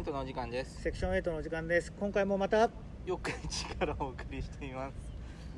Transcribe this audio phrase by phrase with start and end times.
[0.00, 0.82] はいセクション8のお時間です。
[0.82, 1.92] セクション8の時間です。
[1.92, 2.70] 今回もまた
[3.04, 4.94] 四日市からお送りしています。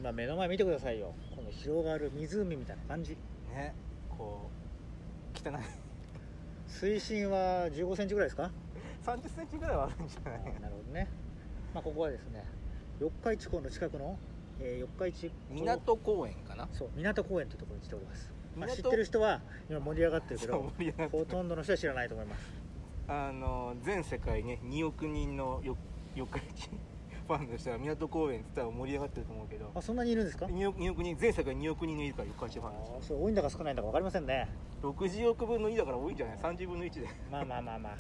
[0.01, 1.15] 今目の前見てくださいよ。
[1.37, 3.17] この広がる湖みたいな感じ。
[3.55, 3.73] ね。
[4.11, 4.51] こ
[5.33, 5.55] う汚い。
[6.67, 8.51] 水深は1 5センチぐらいですか
[9.07, 10.37] ？3 0センチぐらいはあるんじゃあな。
[10.37, 11.09] いーなるほどね。
[11.73, 12.45] まあここはですね
[12.99, 14.19] 四日市港の近くの、
[14.61, 16.69] えー四日市港公園かな。
[16.73, 20.73] そう港公園というところに来ております、まあ、知港ってる人は今盛り上がってるけど
[21.13, 22.62] ほとんどの人は知らないと思います
[23.09, 25.77] あの全世界ね2億人のよ
[26.15, 26.71] 四日市
[27.27, 29.71] ファンの人は港公園って言ったら盛り上がってると思うけど。
[29.75, 32.59] あそんなにいるんですか？2億 ,2 億人全世界2億人いるから四日市。
[32.59, 34.49] ファンそう多いんだか少ないんだか分かりませんね。
[34.83, 37.07] 60億分の2だから多いんじゃない？30分の1で。
[37.31, 37.97] まあまあまあまあ。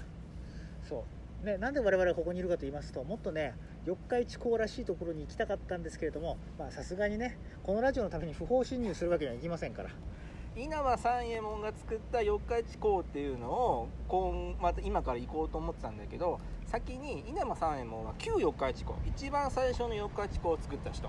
[0.83, 1.47] そう。
[1.47, 9.91] ねなんで我々がここにいるかと言いますともっとね四日市港らしいところに行きたかったんですけれどもまあさすがにねこのラジオのために不法侵入するわけにはいきませんから
[10.56, 21.09] 稲葉三右衛門が作った四日市港っていうのを今また今から行こうと思ってたんだけど先に稲葉三右衛門は旧四日市港一番最初の四日市港を作った人。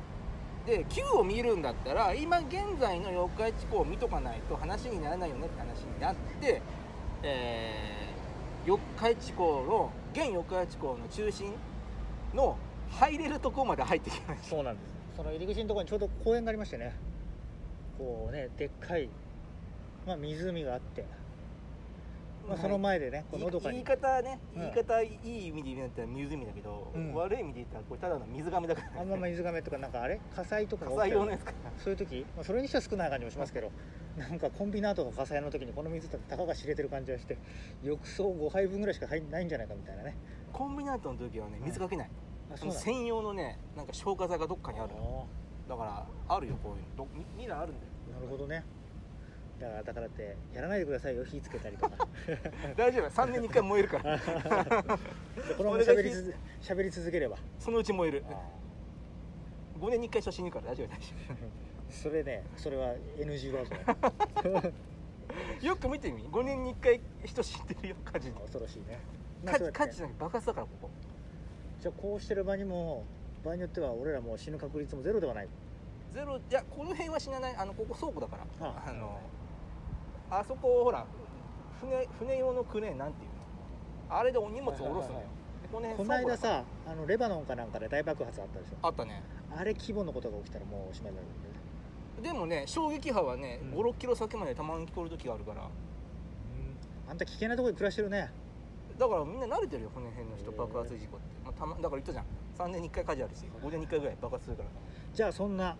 [0.66, 6.62] で旧を見るんだったら今現在の四日市港を見とかないと話にならないよねって話になって、
[7.22, 8.04] えー
[8.66, 11.54] 四日市港の現四日市港の中心
[12.34, 12.58] の
[12.90, 14.50] 入れるとこまで入ってきました。
[14.52, 15.18] そうなんです。
[15.18, 16.96] その入り口のところにちょうど公園がありましてね。
[17.98, 19.10] こうねでっかい、
[20.06, 21.06] まあ、湖があって、
[22.48, 23.76] まあ、その前でねこうのどかに。
[23.76, 24.62] 言い方ねうん。
[24.62, 27.14] 言い方いい意味で言うんだったら湖だけど、うん。
[27.14, 29.02] 悪い意味で言ったらこれただの水がめだから。
[29.02, 30.20] あんまま水がめとかなんかあれ？
[30.36, 33.72] 火災とか火が起きたら災用のやつかそういう時、まあ、それにしては少ない感じもしますけど
[34.18, 37.38] なんかコンビナートが火災の時にこの水ってたかが知れてる感じがして
[37.82, 40.18] 浴槽5杯分ぐらいしか入んないんじゃないかみたいなね。
[40.52, 42.10] コンビナートの時はね水かけない、
[42.54, 44.90] あそうなんだ専用のねなんか消火剤がどっかにある。
[44.94, 45.24] あ
[45.70, 47.06] だからあるよこういうの。
[47.06, 47.92] どみミラーあるんだよ。
[48.12, 48.66] ーなるほどね
[49.60, 52.08] だからだからってやらないでくださいよ火つけたりとか。
[52.76, 53.10] 大丈夫。
[53.10, 54.18] 3年に1回燃えるから。
[54.18, 54.24] で
[55.58, 57.38] このまま喋り続喋り続ければ。
[57.60, 58.26] そのうち燃える。
[58.30, 58.64] あ
[59.80, 60.68] 5年に1回初心にから。
[60.68, 64.74] 大丈夫大丈ー それねそれは NG ワード
[65.62, 66.24] よく見てみ。
[66.24, 68.40] 5年に1回人死んでるよ火事で。
[68.40, 69.00] 恐ろしいね。
[69.44, 70.90] まあ火事火事じゃなくて爆発だからここ。
[71.80, 73.04] じゃあこうしてる場にも
[73.44, 75.48] 場合によっては俺らもう死ぬ確率もゼロではない。
[76.14, 77.56] ゼロじゃこの辺は死なない。
[77.56, 78.68] あのここ倉庫だから。
[78.68, 78.84] あ。
[78.88, 79.20] あの
[80.40, 81.06] あそこほら
[81.80, 83.30] 船船用のクレーンなんていう
[84.10, 84.18] の？
[84.18, 85.02] あれでお荷物を下ろすのよ。
[85.04, 85.62] はいはいはい。
[85.62, 88.78] でこの辺この間さあのレバノンかなんかで大爆発あったでしょ。
[88.82, 89.22] あったね。
[89.56, 92.34] あれ規模のことが起きたらもうおしまいになるんでね。
[92.34, 93.80] でもね衝撃波はね、うん。
[93.80, 95.70] 5 6キロ先までたまに聞こえる時があるから。
[97.10, 98.32] あんた危険なところに暮らしてるね。
[98.98, 102.26] だからみんな慣れてるよこの辺の人爆発事故って、まあ、たまだから言ったじゃん。
[102.58, 104.70] 3年に1回火事あるし5年に1回ぐらい爆発するから。
[105.14, 105.76] じゃあそんな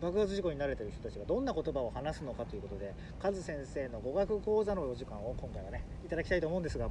[0.00, 6.88] 爆発事故に慣れてる人たちがどんな言葉を話すのかということでカズ先生の語学講座のお時間を今回はねいただきたいと思うんですが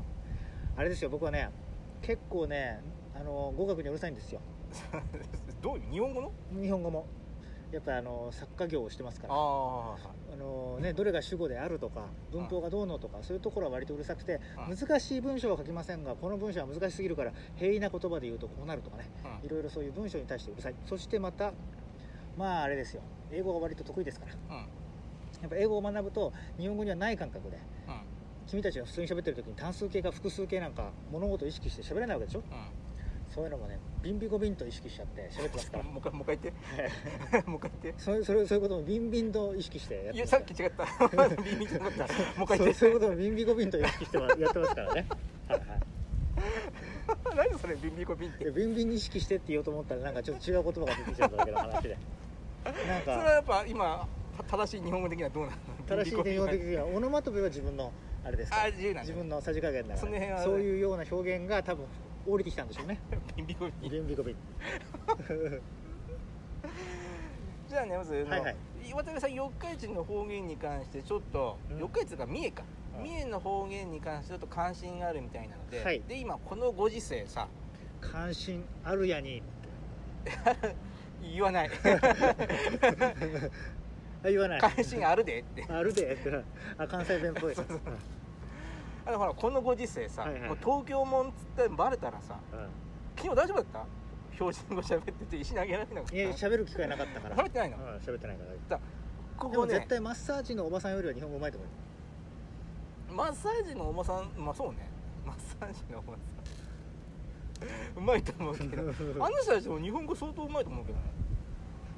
[0.76, 1.50] あれですよ僕はね
[2.02, 2.80] 結構ね
[3.16, 4.42] あの語学にうるさいんですよ。
[5.62, 6.32] どういう日本語の？
[6.62, 7.06] 日本語も。
[7.72, 9.34] やっぱりあの作家業をしてますから。
[9.34, 19.10] ああのね、どれが主語であるとか文法がどうのとかそういうところは割とうるさくてうん難しい文章は書きませんがこの文章は難しすぎるから平易な言葉で言うとこうなるとかね。
[19.44, 20.76] いろいろそういう文章に対してうるさい。
[20.86, 21.54] そしてまた
[22.38, 23.02] まああれですよ。
[23.32, 24.56] 英語が割と得意ですから。
[24.56, 24.62] うん。
[25.42, 27.58] やっぱ英語を学ぶと日本語にはない感覚で
[27.88, 28.00] うん。
[28.48, 32.40] 君たちが普通に喋ってる時に単数形か複数形なんか物事を意識して喋れないわけでしょ。
[32.40, 32.46] うん。
[33.34, 35.84] そういうのもねビンビコビンと意識しちゃって喋ってますから。
[35.84, 37.42] もう一回もう一回言って。
[37.50, 38.02] もう一回言って。
[38.02, 40.86] そういうそれそういうこともビンビンと意識してやっていやさっき違った。
[41.44, 42.14] ビビじゃなかった。
[42.40, 42.74] もう一回言って。
[42.76, 45.06] そういうこともビンビコビンと意識してはやってますからね。
[45.48, 45.80] はいはい
[47.36, 48.46] 何それビンビコビンって。
[48.46, 51.98] でビンビンに意識してって言おうと思ったらなんかちょっと違う言葉が出てきちゃっただけの話で
[52.66, 53.06] なんか。
[53.06, 55.58] それはやっぱ今た正しい日本語的にはどうなの？
[55.88, 57.92] 正しい日本的ビンビコビンにはオノマトペは自分の
[58.26, 58.58] あれですか？
[58.58, 59.10] らあ自由なんだ。
[59.10, 60.00] 自分のさじ加減だから。
[60.00, 61.86] その辺はそういうような表現が多分
[62.28, 63.00] 降りてきたんでしょうね。
[63.38, 63.92] ビンビコビン。
[63.92, 64.36] ビンビコビン。
[67.70, 68.56] じゃあねまず、はいはい。
[68.94, 71.80] 渡辺さん四日市の方言に関してちょっと、うん。
[71.80, 72.64] 四日市が三重か、
[72.98, 73.04] うん。
[73.04, 76.02] 三重の方言に関してちょっと関心があるみたいなので、はい。
[76.08, 77.48] で今このご時世さ。
[78.02, 79.42] 関心あるやに
[81.34, 81.70] 言わない。
[84.24, 84.62] あ 言わない。
[84.62, 85.66] 関心あるでって。
[85.70, 86.44] あるでって。
[86.78, 87.56] あ関西弁っぽい。
[87.56, 87.80] そうそう。
[89.08, 90.42] あのほらこのご時世さ、はいはい。
[90.64, 92.68] 東京もんっつってバレたらさうん。
[93.16, 93.86] 昨日大丈夫だった？
[94.34, 96.02] 標準語喋ってて石投げられなか。
[96.02, 97.36] ったいや喋る機会なかったから。
[97.36, 97.78] 喋ってないの？
[97.78, 98.78] うん喋ってないから。
[98.78, 98.84] だ
[99.38, 103.14] こでもこね絶対マッサージのおばさんよりは日本語うまいと思う。
[103.14, 104.90] マッサージのおばさんまあそうね。
[105.26, 106.22] マッサージのおばさん
[107.96, 108.84] うまいと思うけど。
[109.24, 111.04] あの人たちも日本語相当うまいと思うけどね。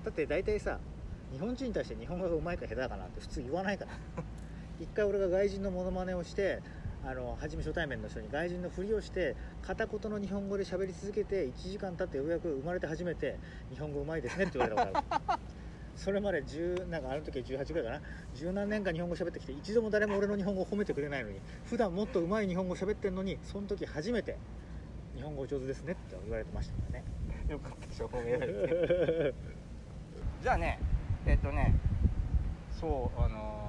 [0.05, 0.79] だって大体さ
[1.33, 3.91] 日本人に対して日本語がうまいか下手かなって普通言わないから。
[4.79, 6.61] 一回俺が外人のモノマネをして
[7.03, 13.37] あの初め初対面の人に外人のふりをして片言の日本語で喋り続けて1時間経ってようやく生まれて初めて
[13.73, 15.41] 「日本語うまいですね」って言われたことある。
[15.95, 18.01] それまで10なんかあの時は18ぐらいかな。
[18.35, 24.66] 十何年間日本語喋ってきて一度も誰も俺の日本語を褒めてくれないのに普段もっとうまい日本語喋ってんのにその時初めて「日
[25.27, 27.05] 本語上手ですね」って言われてましたからね。
[27.49, 29.33] よかったでしょ褒められて
[30.41, 30.79] じゃあね
[31.25, 31.73] えっとね
[32.69, 33.63] そうあの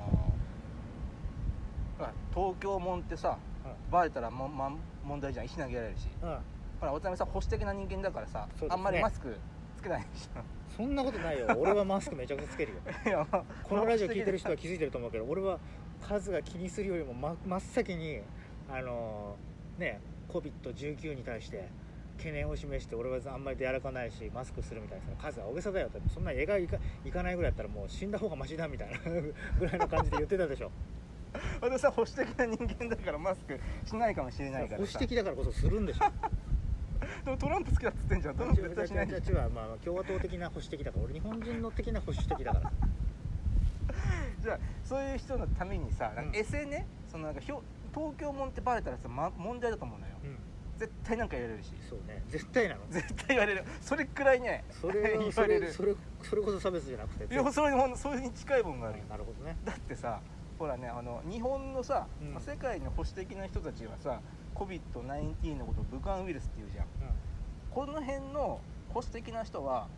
[1.99, 3.39] ーあ東京もんってさ
[3.91, 4.73] バレたらも、ま、
[5.05, 5.47] 問題じゃん。
[5.47, 6.09] 石投げられるし。
[6.23, 6.39] うん、うん
[6.81, 8.69] ほら渡辺さん保守的な人間だからさ、ね。
[8.71, 9.37] あんまりマスク
[9.77, 10.29] つけないでし
[10.77, 11.49] そんなことないよ。
[11.59, 12.79] 俺はマスクめちゃくちゃつけるよ。
[12.87, 15.59] ょいやまあこのラジオ聞いてる人は気づいてると思うけど俺は
[16.01, 18.21] 数が気にするよりもま真っ先に
[18.71, 21.69] あのーね COVID-19 に対して
[22.19, 25.87] 懸念を示して俺はあんまり出歩かないしマスクするみたいなその数は大げさだよ。
[25.87, 28.99] ってそんな映画行か行かないぐらいだったらもう死んだ方がマシだみたいな
[29.59, 30.71] ぐらいの感じで言ってたでしょ。
[31.61, 36.05] 渡辺さん保守的な人間だからマスクしないかもしれないか保守的だからこそするんでしょ。
[37.25, 39.07] でもトランプ好きだっつってんじゃんトランプ絶対しない。
[39.07, 42.73] 違う違う違う違うまあ共和党的な保守的だから俺日本人の的な保守的だから。
[44.41, 47.63] じゃあそういう人のためにさうんかエセね、そのなんかひょ
[47.95, 50.15] 東京もんってバレたらさ、ま、問題だと思うのよ。
[50.25, 50.39] うん。
[50.79, 51.73] 絶対なんか言われるし。
[51.89, 52.23] そうね。
[52.29, 52.81] 絶対なの。
[52.91, 53.65] 絶対言われる。
[53.81, 55.61] それくらいねそれ 言われる。
[55.63, 59.05] れそれそれこそ差別じゃなくていやそれにそれに近いもんがあるよ。
[59.07, 59.57] なるほどね。
[59.65, 60.21] だってさ
[60.59, 62.35] ほらねあの日本のさ、うん。
[62.35, 64.21] まあ世界の保守的な人たちはさ
[64.55, 66.87] COVID-19 のことを武漢ウイルスって言うじゃん。
[67.71, 69.89] この辺の保守的な人は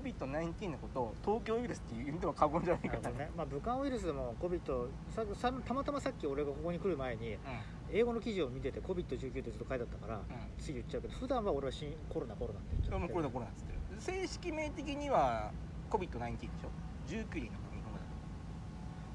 [0.00, 3.02] COVID-19 のことを東京ウイルスって言っても過言じゃないから。
[3.02, 7.38] なるほどね、まあ、武漢ウイルスでも COVID ささたまたまさっき俺がここに来る前にう
[7.90, 10.26] 英語の記事を見てて COVID-19 ってずっと書いてあったからんうん。
[10.58, 13.78] つい言っちゃうけど普段は俺は新コロナコロナって言っちゃってもうこれだこれだっつってる。
[14.00, 15.50] 正式名的には
[15.90, 16.70] COVID-19 でしょ
[17.08, 18.04] ？19人の日本語だ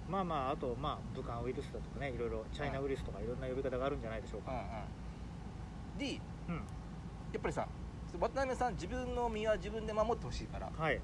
[0.09, 5.99] まあまああとまあ武漢ウイルスだとかねいろいろチャイナウイルスとかいろんな呼び方があるんじゃないでしょうか、とうんうん。
[5.99, 6.19] でや
[6.49, 6.57] うん。
[6.57, 7.67] っぱりさ
[8.19, 10.99] 渡辺さん自分の身は自分で守ってほしいからはい。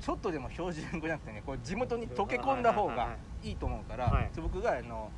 [0.00, 4.30] ちょっとでも標準語じゃなくてねこう地元に溶け込んだ方がはいはいと思うから、はい。
[4.36, 5.10] 僕があの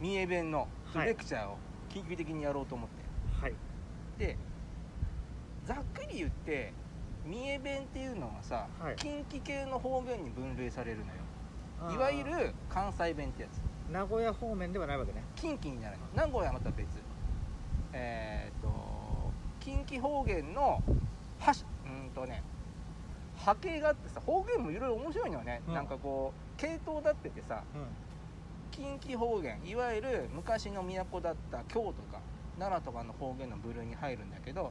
[0.00, 1.08] 三重弁のはい。
[1.08, 1.58] レクチャーを
[1.90, 2.96] 緊急的にやろうと思って、
[3.40, 3.54] はい。
[4.18, 4.36] で
[5.64, 6.72] ざっくり言って
[7.24, 8.96] 三重弁っていうのはさ、はい。
[8.96, 11.94] 近畿系の方言に分類されるのよ。
[11.94, 13.60] いわゆる関西弁ってやつ。
[13.92, 15.22] 名古屋方面ではないわけね。
[15.36, 16.86] 近畿になるの名古屋はまた別。
[17.92, 18.50] え
[19.66, 20.80] 近畿方言の
[21.40, 22.40] はしうんとね
[23.36, 25.74] 波形があってさ方言もいろいろ面白いのよね、うん。
[25.74, 27.78] なんかこう系統だっててさう
[28.70, 32.20] 近畿方言いわゆる昔の都だった京都か
[32.60, 34.70] 奈良とかの方言の部類に入るんだけど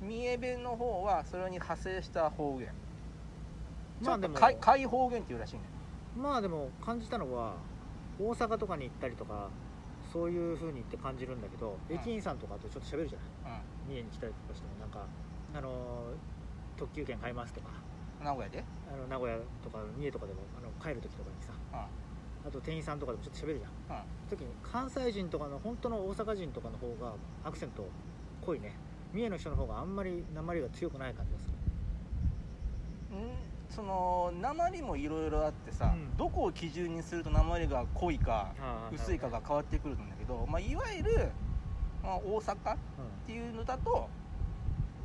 [0.00, 2.68] 三重弁の方はそれに派生した方言。
[4.02, 5.60] ちょっと海海方言っていうらしいね。
[6.16, 7.52] まあでも感じたのは
[8.18, 9.50] 大阪とかに行ったりとか
[10.12, 11.96] そういう風に言って感じるんだけど、うん。
[11.96, 13.18] 駅員さんとかとちょっと喋るじゃ
[13.48, 13.60] ない？
[13.86, 13.94] うん。
[13.94, 15.06] 三重に来たりとかしてもなんか
[15.54, 17.68] あのー特急券買いますとか。
[18.22, 18.64] 名古屋で？
[18.92, 21.76] あの名古屋とか三重とかでもあの帰る時とかにさう
[22.46, 22.48] ん。
[22.48, 23.98] あと店員さんとかでもちょっと喋るじゃん。
[23.98, 24.04] うん。
[24.30, 27.12] 時に関西人とかの本当の大阪人とかの方が
[27.44, 27.86] アクセント
[28.42, 28.74] 濃いね。
[29.12, 31.52] 三重の人の方があんまり鉛が強くない感じがする。
[33.18, 36.16] んその鉛もいろいろあってさ、うん。
[36.16, 38.52] どこを基準にすると鉛が濃いか
[38.92, 41.30] 薄いかが変わってくるんだけど、まあ、いわゆる、
[42.02, 42.56] まあ、大阪っ
[42.98, 44.08] うんていうのだと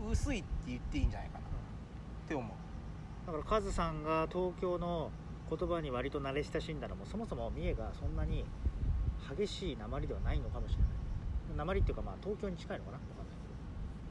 [0.09, 1.43] 薄いって言っていいんじゃないかなっ
[2.27, 2.49] て思う。
[3.27, 5.11] だからカズさんが東京の
[5.49, 8.45] 言葉に割と慣れ親しんだのもそもそも三重がそんなに
[9.37, 10.87] 激しい鉛ではないのかもしれない。
[11.57, 12.97] 鉛っていうかまあ東京に近いのかな？
[12.97, 13.35] 分かんない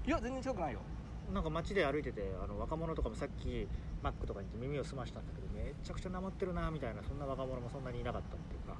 [0.05, 0.79] けいや全然近くないよ。
[0.79, 0.85] ど
[1.33, 3.67] なんか街で歩いててあの若者とかもさっき
[4.03, 8.77] マックとかに行って耳を澄ましたんだけどめちゃくちゃなまってるなみたいなそんな若者もそんなにいなかったっていうか。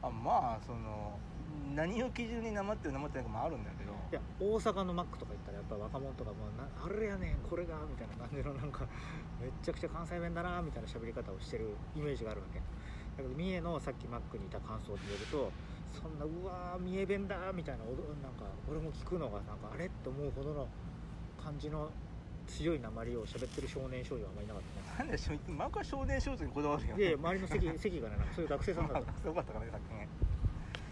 [0.00, 1.18] あまあその
[1.74, 3.92] 何を基準に鉛ってる鉛ってないかもあるんだけど。
[4.10, 8.86] いや大阪のマックとか行ったらやっぱ若者とかもなあれやねんこれがみたいな感じのなんか
[9.42, 12.60] めっちゃくちゃ関西弁だなみたいな喋り方をしてるイメージがあるわけ。
[12.60, 12.64] だ
[13.18, 15.50] けど三重のさっきマックにいた感想によると
[15.90, 20.68] そんなうわー三重弁だみたいななんか俺も聞くのがなんかあれって思うほどの
[21.48, 21.88] 感じの
[22.46, 24.62] 強い鉛を喋ってる少年少女はあんまりいなかっ
[24.92, 24.98] たね。
[24.98, 29.12] なんでしょマークは少年少女にこだわるよいやいや周りの席席がねそういう学生さんだった。
[29.28, 30.08] よかったからねさっきね。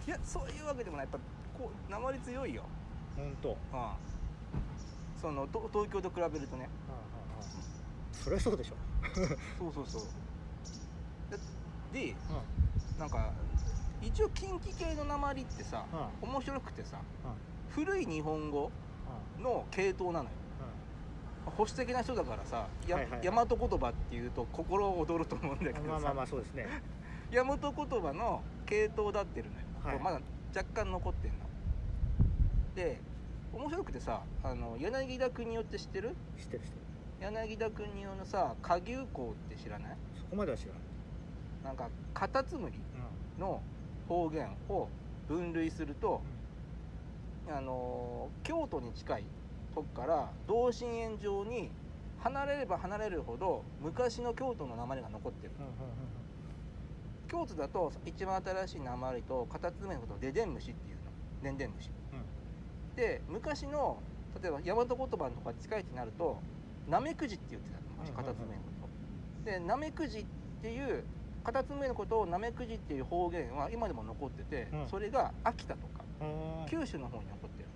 [0.06, 2.62] いやそういうわけでもないやっぱこう鉛強いよ。
[3.16, 3.50] 本当。
[3.50, 3.56] うん。
[5.20, 6.68] そのと東京と比べるとね。
[8.12, 8.76] そりゃそうでしょ。
[9.58, 10.02] そうそうそう。
[11.92, 13.00] ででうん。
[13.00, 13.30] なんか
[14.00, 15.84] 一応近畿系の鉛ってさ
[16.22, 16.30] うん。
[16.30, 17.74] 面白くてさうん。
[17.84, 18.70] 古い日本語
[19.38, 20.30] うんの系統なのよ
[21.46, 23.26] 保守的な人だからさや、はいはいはい。
[23.26, 26.66] 大和言葉っていうと心躍ると思うんだけどさ、うんまあまあまあそうですね。
[27.32, 29.94] 大和言葉の系統だってるのよ、はい。
[29.94, 30.20] こうまだ
[30.54, 31.36] 若干残ってんの。
[32.74, 33.00] で
[33.54, 36.16] 面白くてさあの柳田国男って知ってる？
[36.38, 36.86] 知ってる知ってる。
[37.20, 39.96] 柳田国男のさ下牛港って知らない？
[40.18, 40.82] そこまでは知らない、
[41.64, 42.78] なんかカタツムリ
[43.38, 43.62] の
[44.08, 44.88] 方言を
[45.28, 46.20] 分類すると
[47.48, 49.24] あの京都に近い
[49.76, 51.70] とこから同心円状に
[52.18, 55.52] 離れれば離れるほど昔の京都の鉛が残ってる。
[55.58, 55.76] うんうんうん
[57.28, 61.02] 京都だと一番新しい鉛とカタツムリのことをデデンムシっていうの。
[61.42, 61.90] デンデンムシ
[62.94, 63.98] で昔の
[64.40, 66.38] 例えば大和言葉とか近いってなると
[66.88, 68.88] ナメクジって言ってたの昔カタツムリのこ
[69.44, 69.50] と。
[69.50, 70.26] でナメクジっ
[70.62, 71.02] ていう
[71.42, 74.88] カタツムリのことをナメクジっていう方言は今でも残ってて、うん。
[74.88, 76.66] それが秋田とかうんうん。
[76.66, 77.68] 九州の方に残ってる。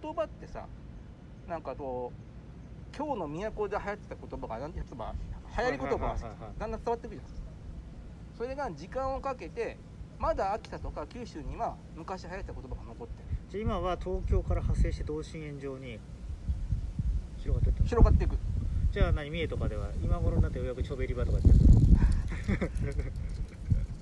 [0.00, 0.66] 言葉ってさ
[1.48, 5.14] なんかこう今日の都で流行ってた言葉がなんてやつば
[5.58, 6.16] 流行り言葉が
[6.58, 7.44] だんだん伝わってくるじゃないですか
[8.38, 9.76] それが時間をかけて
[10.18, 13.28] まだ秋田とか九州には昔流行った言葉が残ってる。
[13.50, 15.98] じゃあ今は東京から派生して同心円状に
[17.38, 18.38] 広がっていったの広がっていく。
[18.92, 23.12] じゃあ何三重とかでは今頃になってようやくチョベリバとか言ってる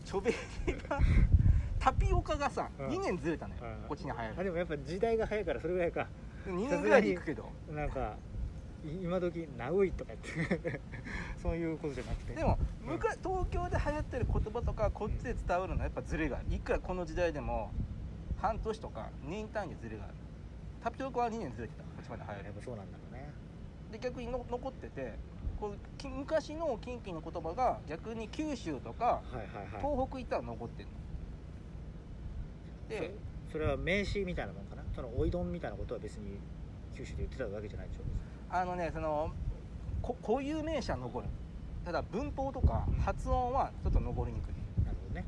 [0.05, 0.37] ちょべり
[0.89, 1.01] が
[1.79, 2.87] タピオカがさ、うん。
[2.89, 3.89] 2年ずれたのよ、うん。
[3.89, 4.35] こっちに流行る。
[4.39, 6.07] あでもやっぱ時代が早いからそれぐらいか
[6.47, 7.49] 2年ぐらいで行くけど。
[7.71, 8.17] なんか
[8.85, 10.81] い今時ナウイとか言って
[11.41, 12.35] そういうことじゃなくて。
[12.35, 16.47] でも昔東京で流行ってる言葉とかこっちで伝わるのはやっぱズレがある。
[16.51, 17.71] いくらこの時代でも
[18.39, 20.15] 半年とか年単位でズレがある。
[20.83, 21.85] タピオカは2年ずれてた。
[21.85, 22.45] こっちまで流行る。
[22.47, 23.31] やっぱそうなんだろうね。
[23.93, 25.15] で逆にの残ってて
[25.61, 29.67] こうき昔の近畿の言葉が逆に九州とかはいはいはい。
[29.81, 30.89] 東北行ったら残ってる
[32.91, 32.99] の。
[33.01, 33.15] で
[33.47, 36.39] そそれは名詞みたいなもんかなそのおいどんみたいなことは別に
[36.95, 38.03] 九州で言ってたわけじゃないでしょ
[38.51, 39.31] あのねその
[40.03, 41.27] こ固有名詞は残る。
[41.85, 42.95] ただ文法とかうん。
[42.99, 44.85] 発音はちょっと残りにくい。
[44.85, 45.25] なるほどね、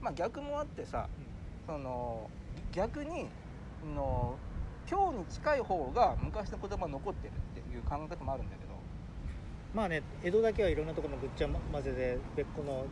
[0.00, 1.08] まあ逆もあってさ
[1.66, 2.28] その
[2.72, 3.28] 逆に
[3.82, 4.36] あの
[4.90, 8.68] 今日に近い方が昔の言葉残ってるっていう考え方もあるんだけど。
[9.74, 12.86] まあね江戸だけはいろんなところのぐっちゃ混ぜで別個の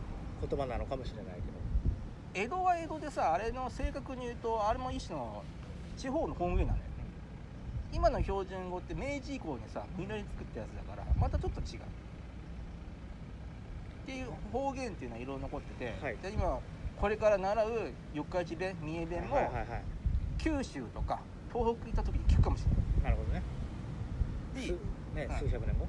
[0.47, 1.47] 言葉なのかもしれないけど。
[2.35, 5.43] 江戸は江戸でさあれの正確に言うとあれも一種の
[5.97, 6.85] 地方の方言なのよ
[7.93, 11.81] 今の標準語って明治以降にさみんなに作ったやつだからまたちょっと違う。
[14.03, 16.17] っていう方言っていうのはいろいろ残ってて、はい。
[16.23, 16.61] で今
[17.00, 19.67] これから習う四日市弁三重弁も、はいはいはい
[20.38, 21.19] 九州とか
[21.50, 22.65] 東北行った時に聞くかもし
[23.03, 23.43] なるほどね。
[25.17, 25.87] れないすね、うん数百年後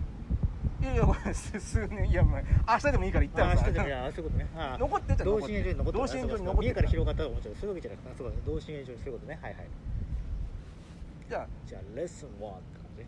[0.79, 3.65] いやいやこれ数数年いやもう明日でもいいから行ったらさ。
[3.65, 4.47] ああそういうことねあそういうことね。
[4.55, 7.97] あ残ってるじゃん同心円状に残ってる同心円状に残ってる三重から広がったと思っちゃうそういうわけじゃな
[8.45, 9.39] 同心円状にそういうことね。
[9.41, 9.86] はいはい
[11.27, 11.47] じゃあ。
[11.65, 12.51] じゃあレッスン1って感
[12.97, 13.05] じ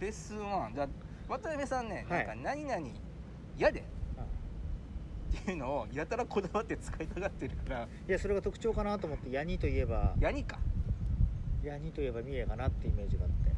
[0.00, 0.88] レッスン1じゃあ
[1.28, 2.26] 渡辺さんね、はい。
[2.26, 2.86] なんか何々
[3.58, 3.80] 嫌で。
[3.80, 3.84] っ
[5.44, 7.84] ていうのをやたらこだわって使いたがってるから。
[7.84, 10.14] いやそれが特徴かなと思ってヤニといえば。
[10.20, 10.58] ヤニか。
[11.64, 13.52] ヤニといえば三重かなってイメージがあって。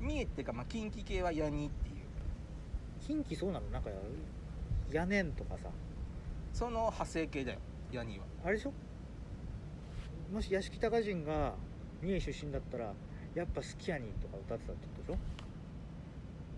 [0.00, 1.94] 三重っていうか、まあ、近畿系はヤニっていう。
[3.00, 3.68] 近畿そうなの？
[3.68, 3.90] なんか
[4.90, 5.68] 屋根とかさ。
[6.54, 7.58] その派生系だよ
[7.92, 8.24] ヤニは。
[8.44, 8.72] あれでしょ？
[10.32, 11.54] もし屋敷隆人が
[12.04, 12.92] 三重出身だったら
[13.34, 15.18] やっぱ好きやにとか歌ってたってことでしょ？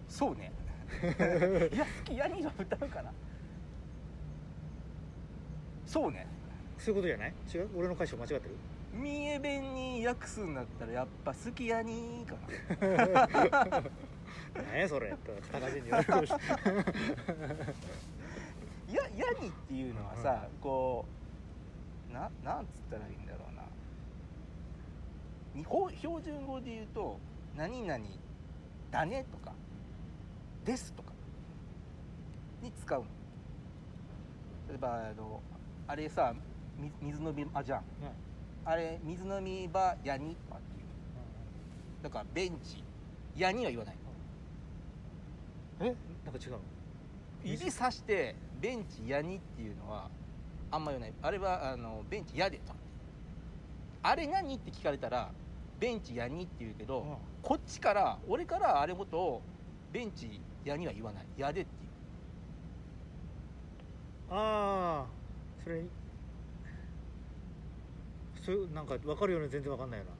[0.08, 0.52] そうね。
[1.72, 3.12] いや好きヤニは歌うかな。
[5.86, 6.26] そうね。
[6.78, 7.34] そういうことじゃない？
[7.54, 7.68] 違う？
[7.76, 8.56] 俺の解釈間違ってる？
[8.92, 12.34] 三重弁に訳すんだったらやっぱ好きヤニか
[12.86, 13.28] な。
[14.70, 16.30] 何やそれって高人に言われてるし。
[18.92, 21.04] やヤニっていうのはさ、こ
[22.10, 23.55] うななんつったらいいんだろうな
[25.56, 27.18] 日本標準語で言うと
[27.56, 28.04] 「何々
[28.90, 29.54] だね」とか
[30.64, 31.12] 「です」とか
[32.62, 33.06] に使うの。
[34.68, 35.40] 例えばあの
[35.86, 36.34] あれさ
[36.76, 37.84] み水飲み場じゃん。
[38.64, 40.84] あれ水飲み場ヤニとかっていう。
[42.02, 42.84] だからベンチ。
[43.36, 43.96] ヤニは言わない。
[45.80, 45.84] え？
[46.24, 46.58] なんか違うの？
[47.44, 50.10] 指さしてベンチヤニっていうのは
[50.70, 51.14] あんま言わない。
[51.22, 52.74] あれはあのベンチヤでと。
[54.02, 54.54] あれ何？
[54.56, 55.30] って聞かれたら
[55.78, 57.16] ベンチヤニって言うけど、うん。
[57.42, 59.42] こっちから俺からあれことを
[59.92, 61.26] ベンチヤニは言わない。
[61.36, 61.90] ヤでっていう。
[64.30, 65.06] ああ
[65.62, 65.82] それ
[68.42, 70.10] それなんか分かるように全然分かんないよな。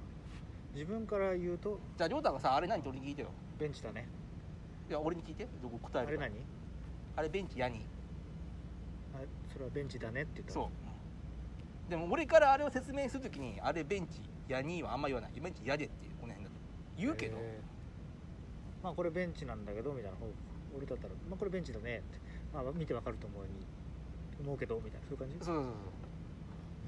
[0.75, 3.28] 自分から言うとじゃあ亮太がさあれ何取り聞いてよ。
[3.58, 4.06] ベンチだね。
[4.88, 5.48] いや俺に聞いて。
[5.62, 6.25] どこ答えるか。
[6.25, 6.44] あれ何？
[7.16, 7.86] あれベンチヤニ
[9.14, 9.18] あ
[9.52, 10.70] それはベンチだねって言ったそ
[11.88, 11.90] う。
[11.90, 15.32] でも俺からあれを説明するときにあれベンチヤニはあんま言わない。
[15.40, 16.56] ベンチヤでっていうこの辺だと。
[16.96, 17.36] 言うけど、
[18.82, 20.26] まあこれベンチなんだけどみたいな方
[20.76, 22.20] 俺だったら、まあ、これベンチだねって、
[22.52, 23.48] まあ、見て分かると思うに
[24.40, 25.44] 思うけどみたいなそういう感じ？
[25.44, 25.72] そうそうそう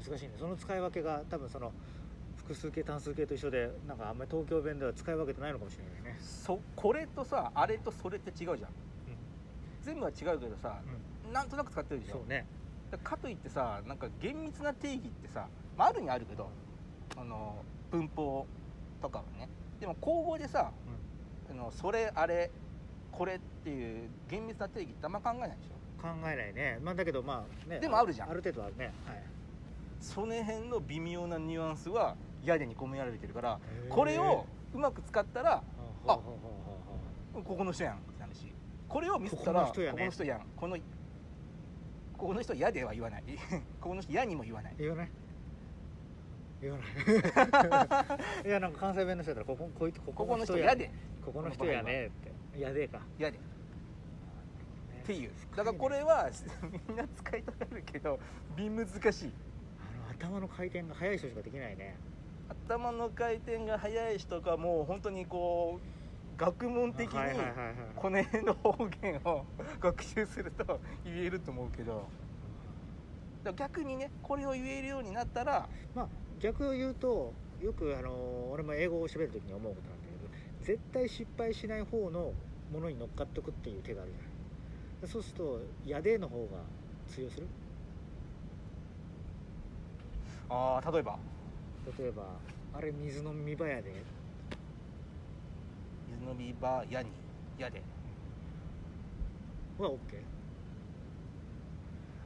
[0.05, 0.35] そう難しいね。
[0.39, 1.73] その使い分けが多分その
[2.37, 6.19] 複数形単数形と一緒でなんかあんまり東京弁では使い分けてないのかもしれないね。
[6.21, 8.71] そこれとさあれとそれって違うじゃん、
[9.83, 10.81] 全部は違うけどさ、
[11.33, 12.13] なんとなく使ってるでしょ。
[12.15, 12.47] そうね。
[12.91, 16.49] だかといってさなんか厳密な定義ってさ、まあ、あるにはあるけど
[17.17, 17.57] あの
[17.91, 18.47] 文法
[19.01, 19.49] とかはね。
[19.81, 20.73] でも口語でさ、
[21.51, 22.51] あのそれあれ
[23.13, 26.03] これっていう厳密な定義ってあんま考えないでしょ？
[26.03, 26.79] 考えないね。
[26.83, 27.81] まあだけどまあね。
[27.81, 28.31] でもあるじゃん。
[28.31, 28.93] ある程度あるね。
[29.07, 29.23] はい。
[30.01, 35.61] その辺の微妙なニュアンスは屋根に込められてるからこれをうまく使ったら
[36.07, 36.19] あ
[37.35, 38.53] ここの人やんってなるし
[38.89, 39.93] これを見せたらここの人やね。
[39.93, 40.41] ここの人やん。
[40.57, 40.77] この
[42.17, 43.25] ここの人嫌では言わない。
[43.81, 44.75] ここの人嫌にも言わない。
[44.79, 45.11] 言わない
[46.61, 46.85] 言わな
[48.45, 48.47] い。
[48.49, 50.91] いやなんか関西弁の人だったらこここいこここの人や嫌で。
[51.25, 52.61] ここの人やねって。
[52.61, 53.01] やでか。
[53.19, 53.39] 嫌で。
[53.39, 53.41] っ
[55.07, 55.31] ていう。
[55.57, 56.31] だからこれは
[56.89, 58.19] みんな使いたがるけど
[58.57, 59.33] 微難しい。
[59.79, 61.97] あの頭の回転が速い人しかできないね。
[62.49, 65.81] 頭の回転が速い人がもう本当にこ
[66.37, 67.19] う学問的に
[67.95, 69.45] この辺の方言を
[69.81, 72.09] 学習すると言えると思うけど。
[73.57, 76.09] 逆にねこれを言えるようになったらまあ
[76.41, 80.31] 逆を言うとよくあの俺も英語を喋る時に思うことなんだけど
[80.65, 82.33] 絶対失敗しない方の
[82.73, 84.25] ものに乗っかっておくっていう手があるじゃな
[85.07, 86.59] いそうすると「やで」の方が
[87.09, 87.47] 通用する？
[90.51, 91.19] ああ例えば？
[91.99, 92.23] 例えば
[92.75, 93.93] 「あれ水の見場やで。
[96.11, 97.11] 水飲み場矢に？
[97.59, 97.83] 矢で」
[99.79, 99.97] は OK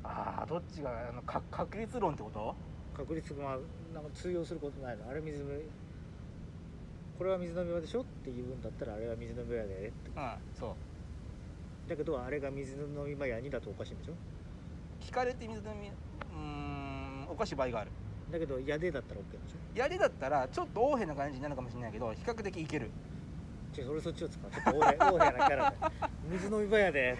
[0.04, 2.54] ああどっちがあのか確率論ってこと？
[2.96, 3.58] 確率が
[3.94, 5.08] なんか通用することないの？
[5.08, 5.64] あれ水飲み。
[7.18, 8.00] これは水飲み場でしょ？
[8.00, 10.10] って言うんだったらあれは水飲み場やでって。
[10.16, 10.76] うんそ
[11.86, 11.90] う。
[11.90, 14.14] だけどあれが水飲み場やにだとおかしいんでしょ？
[15.00, 17.90] 聞かれて水飲みうーんおかしい場合がある。
[18.30, 19.78] だけどやでだったら OK でしょ？
[19.78, 22.90] やりだったらちょっと横柄な感じになるかもしれないけど比較的いける。
[23.74, 24.50] じゃあそれそっちを使う。
[24.50, 25.76] ちょっと大平大平なキャラで
[26.30, 27.18] 水飲み場やで。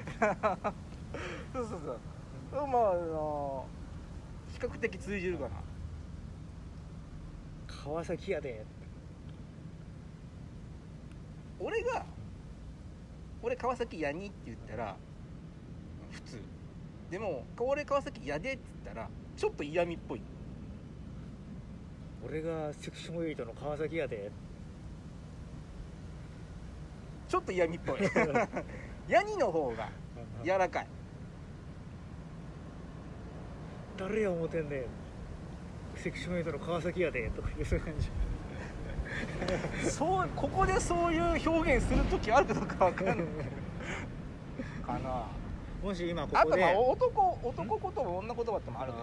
[1.53, 1.81] そうそう
[2.53, 2.67] そう。
[2.67, 3.67] まああの
[4.53, 5.51] 比較的通じるかな
[7.85, 8.65] 川崎やで。
[11.59, 12.05] 俺が
[13.43, 14.97] 俺川崎やにって言ったら
[16.11, 16.41] 普通。
[17.11, 20.23] でも俺川崎やでって言ったらちょっと嫌味っぽい。
[22.25, 24.31] 俺がセクション8の川崎やで。
[27.29, 27.99] ちょっと嫌味っぽい。
[29.09, 29.89] ヤニの方が
[30.45, 30.87] 柔らかい。
[33.97, 35.02] 誰や思てんねん
[36.03, 38.11] セクション8の川崎やでとかいうそういう感じ。
[39.89, 43.17] そうここでそういう表現する時あるかどうかわかんない。
[44.85, 45.27] かな。
[45.83, 48.99] もし今こあことでまあ男男言葉女言葉ってもあるけ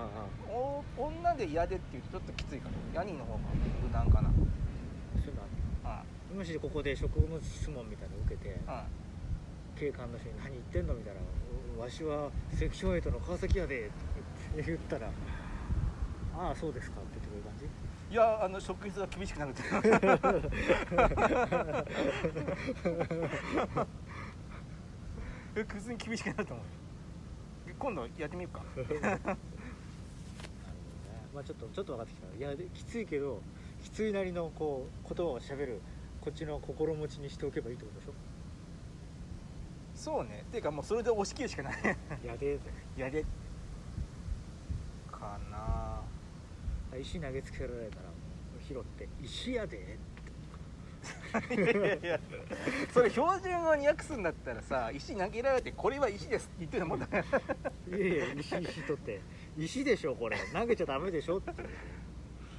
[0.52, 3.40] ど女で嫌でって言うとちょっときついかなヤニの方が
[3.84, 4.30] 無難かな。
[5.16, 5.42] そういうの
[5.86, 8.60] あうるもしここで職務質問みたいなの受けて
[9.78, 11.22] 警官の人に「何言ってんの?」みたいな
[11.82, 13.90] 「わしはセクション8の川崎やで」っ
[14.58, 15.10] て言ったら
[16.40, 17.66] 「ああそうですか」って言ってくれる感じ？
[18.12, 19.62] いやあの職質が厳しくなるって
[25.56, 26.66] え普通に厳しくなると思う。
[27.68, 28.64] え今度やってみようか。
[31.34, 32.36] まあちょっとちょっと分かってきた。
[32.36, 33.42] いやできついけど
[33.84, 35.82] きついなりのこう言葉をしゃべる
[36.22, 38.14] こっちの心持ちにしておけばいいってことでしょ？
[39.96, 40.44] そうね。
[40.48, 41.74] っていうかもうそれで押し切るしかない。
[42.26, 42.58] やで
[42.98, 43.24] やで
[45.12, 45.89] かな
[46.98, 48.04] 石投げつけられたら
[48.68, 49.98] 拾って「石やで」
[51.56, 52.20] いやいやいや
[52.94, 57.08] それ標準語に訳すんだったらさ石投げられてこれは石ですって言ってるもんだ。
[57.08, 59.22] からいやいや石石取って
[59.58, 60.38] 「石でしょこれ。
[60.54, 61.52] 投げちゃダメでしょ」って。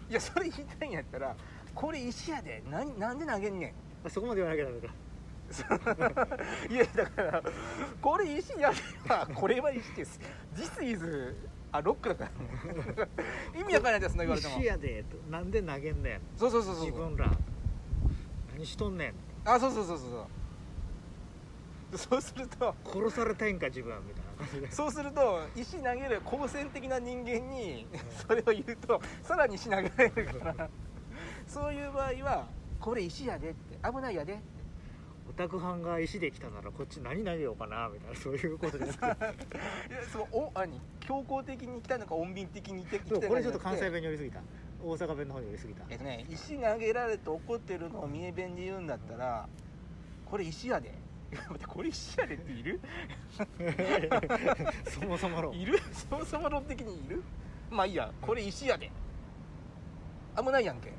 [0.09, 1.37] いやそれ言いたいんやったら
[1.75, 2.63] これ石やで。
[2.71, 4.07] なんなんで投げんねん。
[4.07, 4.95] あそこまで言わなきゃダメか。
[6.71, 7.43] いやだから
[8.01, 8.77] これ石やで
[9.09, 10.21] はこれは石です
[10.55, 11.37] 「This is」
[11.73, 13.09] あロックだから
[13.61, 14.59] 意味わかんないですそんな言われても。
[14.59, 15.17] 石やでと。
[15.31, 16.21] なんで投げんねん。
[16.37, 16.85] そうそうそうそう。
[16.87, 17.31] 自分ら。
[18.53, 19.15] 何しとんねん。
[19.45, 20.29] あそうそうそうそうそ
[21.93, 21.99] う。
[21.99, 22.75] そうすると。
[22.85, 24.73] 殺されたいんか自分みたいな感じで。
[24.73, 27.87] そうすると石投げる好戦的な人間に
[28.29, 30.69] それを言うとさらに石投げられるから。
[31.47, 32.47] そういう場合は
[32.81, 33.79] これ石やでって。
[33.85, 34.43] 危ないやでって
[35.31, 39.17] オタク班が石で来たならこっち何投げようかなみたいなそういうことです いや
[40.13, 40.81] そうお何？
[40.99, 44.41] 強硬的に来たのか穏便的に来て来てこれちょっと関西弁に寄りすぎた。
[44.83, 45.85] 大阪弁の方に寄りすぎた。
[45.89, 49.49] えっとね石投げられて怒ってるのを三重弁で言うんだったら
[50.27, 50.95] これ石やで。
[51.69, 52.81] これ石やでっている？
[54.91, 55.79] そもそものいる？
[56.11, 57.23] そもそも論的にいる？
[57.71, 58.91] まあいいやこれ石やで。
[60.37, 60.91] 危ないやんけ。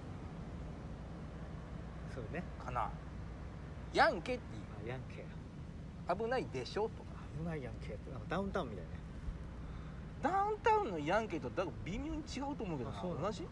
[2.16, 2.44] そうね。
[2.64, 2.90] かな
[3.94, 4.42] やんけって
[4.86, 5.26] あヤンケ。
[6.24, 6.84] 危ないでしょ？
[6.84, 7.12] とか。
[7.38, 8.92] 危ないヤンケってなんかダウンタウンみたいね。
[10.22, 12.98] ダウンタウンのヤンケとだから微妙に違うと思うけどな。
[12.98, 13.48] あそうなんだ同じ？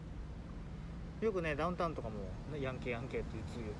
[1.20, 2.14] よくねダウンタウンとかも、
[2.52, 3.74] ね、ヤンケヤンケって言ってる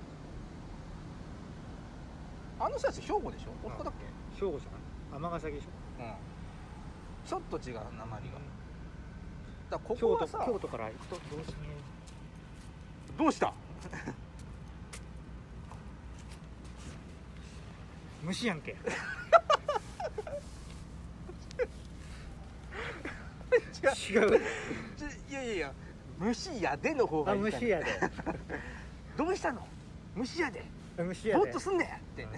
[2.59, 3.66] あの人たち兵庫でしょ？
[3.66, 3.92] 大阪だっ
[4.38, 4.44] け？
[4.46, 5.31] 兵庫じゃない。
[5.33, 5.68] 尼崎でしょ。
[6.01, 6.12] うん。
[7.27, 8.16] ちょっと違う鉛が。
[8.18, 8.33] だか
[9.70, 11.55] らここ京都はさ京都から行くとどうしよ
[13.18, 13.53] どうした？
[18.22, 18.76] 虫やんけ。
[24.11, 24.40] 違う。
[25.30, 25.72] いやいやいや
[26.18, 27.87] 虫やでの方があいい虫やで。
[29.16, 29.66] どうしたの？
[30.14, 30.64] 虫やで。
[30.98, 31.40] 虫やで。
[31.40, 31.88] ぼーっとすんねん。
[31.88, 32.28] って。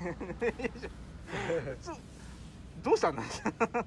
[1.82, 1.96] ちょ
[2.82, 3.22] どうしたの？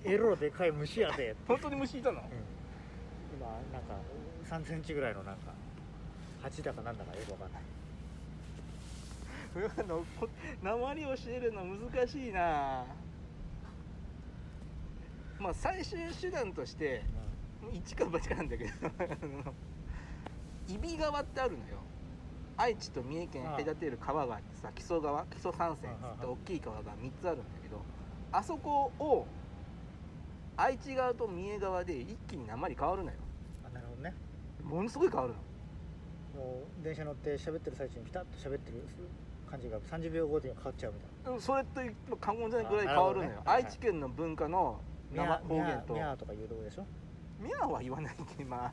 [0.04, 2.22] エロでかい虫やで、本当に虫いたの？
[3.36, 3.96] 今なんか
[4.50, 5.54] 3センチぐらいのなんか
[6.44, 7.62] 蜂だかなんだかよくわかんない。
[7.62, 7.66] あ
[9.88, 10.28] のこ
[10.62, 12.86] 鉛を教えるの難しいな。
[15.40, 17.04] まあ最終手段として
[17.72, 18.72] 一か八かなんだけど
[20.68, 21.78] 揖斐川ってあるのよ。
[22.56, 27.82] 愛知と三重県隔てる川があってさ木曽川木曽三川っつって大きい川が3つあるんだけど
[28.32, 29.26] あそこを
[30.56, 33.18] 愛知側と三重側で一気に鉛変わるのよ。
[33.66, 34.14] あなるほどね。
[34.64, 35.40] ものすごい変わるの。
[36.44, 38.84] もう電車乗って喋ってる最中にピタッと喋ってる？
[39.54, 41.32] 感じが30秒後で変わっちゃうみたいな。
[41.32, 43.38] うんそれと過言じゃないぐらい変わるのよ、ね。
[43.46, 44.82] 愛知県の文化の
[45.14, 45.94] 生方言と。
[45.94, 46.86] ミャーとか言うとこでしょ？
[47.40, 48.72] ミャーは言わないけど、ま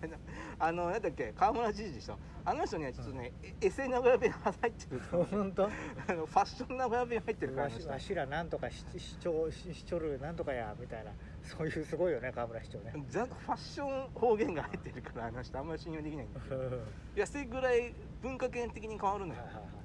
[0.58, 1.32] あ、あのなんだっけ？
[1.36, 2.16] 川村知事でしょ？
[2.44, 5.00] あの人にはちょっとね、えエセ名古屋弁入ってる。
[5.30, 5.64] 本当？
[5.64, 5.68] あ
[6.14, 11.10] のファッション名古屋弁入ってるからあわしらなんとかししちょししちょるなんとかやみたいな。
[11.42, 12.94] そういうすごいよね河村市長ね。
[13.08, 16.58] ザファッション方言が入ってるからあの人あんまり信用できないんだけど。
[16.58, 16.68] はい
[17.16, 19.40] いやそれぐらい文化圏的に変わるのよ。
[19.40, 19.79] はいはいあ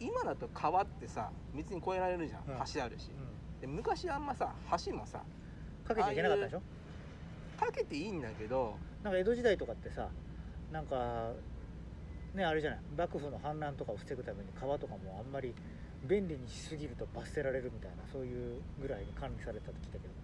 [0.00, 2.64] 今だと川ってさ別に越えられるじゃん、うん。
[2.72, 3.10] 橋あるし。
[3.10, 4.52] うで昔あんまさ
[4.84, 5.20] 橋もさん
[5.86, 6.62] かけちゃいけなかったでしょ？
[7.58, 10.08] かけていいんだけどなんか江戸時代とかってさ
[10.72, 11.30] なんか
[12.34, 12.80] ねあれじゃない？
[12.98, 15.54] 幕府の反乱とかを防ぐために川とかもあんまり
[16.02, 20.14] 便利にしすぎると罰せられるみたいなそういうぐらいに管理されたと聞いたけど。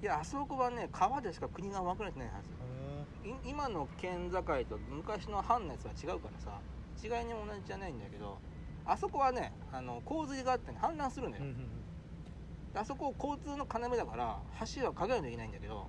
[0.00, 3.28] いやあそこはね川でしか国が分かれてないはず。
[3.28, 6.60] い今の県境と昔の藩のやつは違うからさ
[7.02, 8.38] 違いにも同じじゃないんだけど
[8.88, 11.58] あそこはねあの洪水があってね氾濫するのよ、うんうんう
[12.76, 12.80] ん。
[12.80, 14.38] あそこ交通の要だから
[14.74, 15.86] 橋はかけないといけないんだけど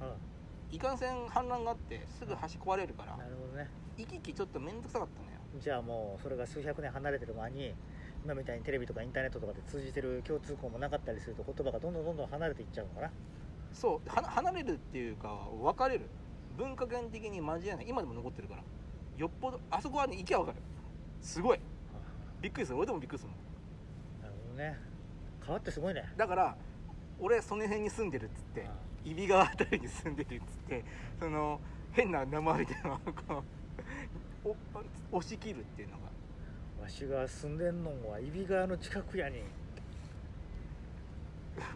[0.70, 3.70] いかんせん氾濫があってすぐ橋壊れるからなるほどね。
[3.98, 5.40] 行き来ちょっと面倒くさかったのよ。
[5.60, 7.74] じゃあもうそれが数百年離れてる間に
[8.24, 13.12] 今みたいにテレビとかインターネットとかで通じてる共通項もなかったりすると言葉がどんどんどんどん離れていっちゃうのかな。
[13.74, 16.06] そうは離れるっていうか別れる。
[16.58, 17.86] 文化圏的に交えない。
[17.88, 18.64] 今でも残ってるから。
[19.18, 20.58] よっぽどあそこはね行きゃ分かる。
[21.22, 21.60] すごい
[22.42, 22.78] びっくりする。
[22.78, 23.40] 俺でもびっくりするもん。
[24.24, 24.80] なるほどね。
[25.46, 26.04] 川ってすごいね。
[26.18, 26.56] だから
[27.20, 28.72] 俺その辺に住んでるっつってあ
[29.04, 30.86] 揖斐川あたりに住んでるっつって
[31.20, 31.60] その
[31.92, 33.44] 変な鉛でのこ
[34.46, 34.50] う
[35.12, 36.10] お押し切るっていうのが。
[36.82, 39.44] わしが住んでんのんは揖斐川の近くやに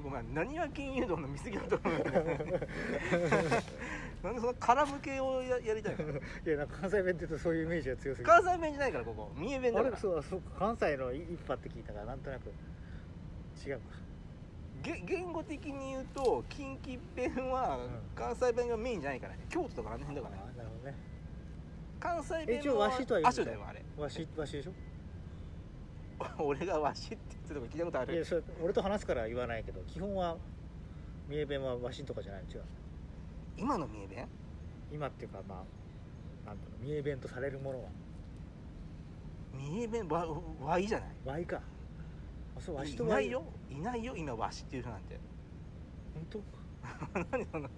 [0.03, 2.23] ごめん何が金融道の見過ぎだと思うんだよ。
[4.23, 6.03] なんでその絡む系をややりたいの？
[6.45, 8.31] いやなんか関西弁って言うとそういうイメージが強すぎる。
[8.31, 9.31] 関西弁じゃないからここ。
[9.35, 12.49] 三重弁だあれそうそう関西の一派って聞いたからなんとなく
[13.65, 13.83] 違うか。
[14.83, 17.89] げ言語的に言うと近畿弁はうん。
[18.15, 19.45] 関西弁がメインじゃないからね。
[19.49, 20.41] 京都とかあの辺だからね。
[20.53, 20.97] あなるほどね。
[21.99, 23.83] 関西弁一応わしとは言あうんだだよあれ。
[23.97, 24.73] わしわしでしょ？
[26.43, 28.13] 俺がわしってとこ聞いたことある。
[28.15, 30.37] いやそれ俺と話すから言わないけど基本は
[31.29, 32.63] 三重弁はわしとかじゃない違う
[33.57, 34.27] 今の三重弁？
[34.91, 35.63] 今っていうかま
[36.45, 36.77] あなんていうの？
[36.79, 37.89] 三重弁とされるものは？
[39.53, 40.27] 三重弁わ
[40.61, 41.09] わいじゃない？
[41.25, 41.61] わいか。
[42.57, 42.97] あそうわしい。
[42.97, 43.43] とわないよ。
[43.69, 45.19] いないよ今わしっていう人なんて。
[46.13, 46.41] 本当？
[47.31, 47.69] 何そんな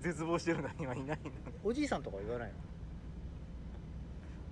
[0.00, 1.30] 絶望してるの今いないの
[1.64, 2.52] おじいさんとかは言わない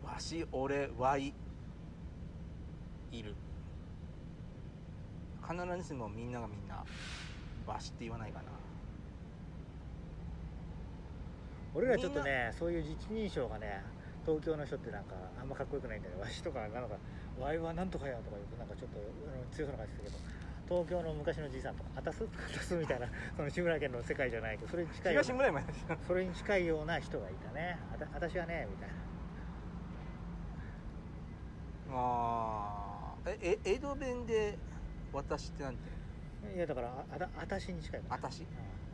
[0.03, 0.09] の？
[0.11, 1.33] わし俺わい。
[3.13, 3.35] いる
[5.47, 6.85] 必ずしもみんながみんな
[7.67, 8.45] わしって言わないかな。
[11.75, 13.83] 俺らちょっとねそういう実認証がね
[14.25, 16.81] 東京の人ってなんかあんまかっこよくないんだよわしとかなんか
[17.41, 18.99] わいはなんとかやとか言うとなんかちょっと
[19.57, 20.19] 強そうな感じするけど
[20.87, 22.23] 東京の昔のじいさんとかあたす？
[22.25, 22.27] あ
[22.57, 25.63] たすみたいなその志村けんの世界じゃないけどそれに近い村
[26.07, 27.79] それに近いような人がいたね。
[27.93, 28.95] あた私はねみたいな。
[31.97, 34.59] あえ江戸弁で
[35.15, 35.81] 私ってなんて
[36.55, 38.17] いやだからああた私に近いから。
[38.29, 38.47] 私うん。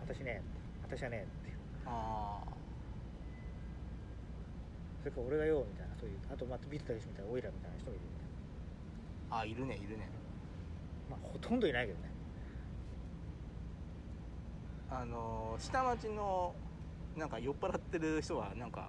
[0.06, 0.42] 私ね
[0.82, 1.56] 私はねっていう。
[1.86, 2.40] あ
[5.00, 10.08] それから俺がよみたいなそういうあとまたビートたけしみたいなオイラみたいな人もいるみたいーあいるねいるね。
[11.10, 12.10] なまあほとんどいないけどね。
[14.90, 16.54] あのー下町の
[17.16, 18.88] なんか酔っ払ってる人はなんか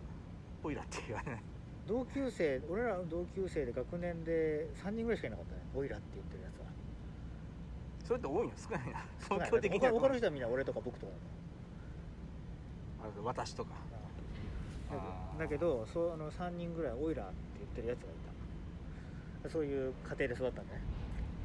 [0.63, 1.41] オイラって言わない？
[1.87, 5.61] 同級生俺らの同級生で学年で3人ぐらいしかいなかったね。
[5.75, 6.60] オイラって言ってるやつは
[8.11, 8.51] それって多いの？
[8.57, 9.05] 少ないな。
[9.23, 9.93] 東京的には。
[9.93, 11.11] 他他の人はみんな俺とか僕とか。
[13.23, 13.71] 私とか。
[15.39, 18.09] だけどそうあの3人ぐらいオイラって言ってるやつがい
[19.43, 19.49] た。
[19.49, 20.81] そういう家庭で育ったんだね。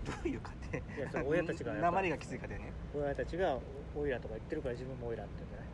[0.05, 2.73] どういう家いやそ庭う親たちが鉛がきつい家庭ね。
[2.95, 3.59] 親たちが
[3.97, 5.69] オイラとか言ってるから自分もオイラって言うんじゃない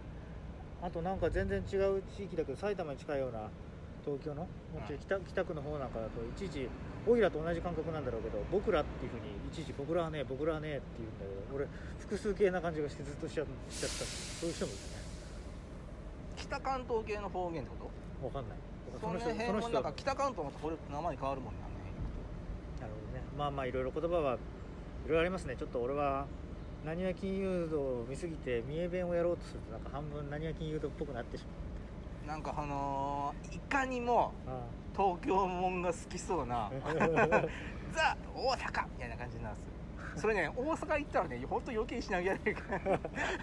[0.82, 3.48] あとなんか全然違う地域だけど埼玉に近いような
[4.04, 4.48] 東京の？
[4.98, 6.68] 北北区の方なんかだと一時
[7.06, 11.66] オイラと同じ感覚なんだろうけど僕らっていうふうに一時僕らはね僕らはねって言うんだけど俺
[11.98, 14.04] 複数形な感じがしてずっとしちゃしちゃった。
[14.40, 14.88] そういう人もいるね。
[16.36, 18.26] 北関東系の方言ってこと？
[18.26, 18.58] わかんない。
[19.00, 21.60] その人辺もなんか北関東もこれ名前変わるもんね。
[22.80, 23.24] なるほどね。
[23.38, 24.38] まあまあいろいろ言葉はい
[25.08, 25.56] ろいろありますね。
[25.56, 26.26] ちょっと俺は
[26.84, 31.50] 何は金融道を見すぎて三重弁をやろうとするとなんか半分何は金融道っぽくなってしま
[32.26, 34.32] なんかあのーいかにも
[34.96, 36.70] 東京もんが好きそうなあ
[37.92, 39.72] ザ大阪みたいな感じなんですよ。
[40.16, 42.78] それね大阪行ったらね本当余計にしなげられるか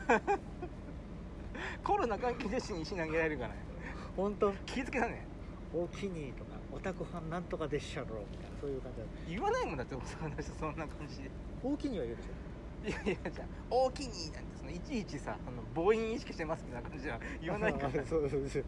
[0.07, 0.19] ら
[1.83, 3.55] コロナ関係で死にしなげられるからね。
[4.15, 4.53] 本当？
[4.65, 5.25] 気付けだね。
[5.73, 11.29] 大きにとかオタクファンなんとかでっしゃろみたいなそういう感じだ言わないもんだって大阪の人そんな感じで。
[11.63, 12.29] 大きには言うでしょ
[12.85, 17.87] いやいやじゃあ「大きに」なんてそのいちいちさあの母音意識してますみたいな感じは言わないから。
[17.87, 18.65] あ そうそうそう。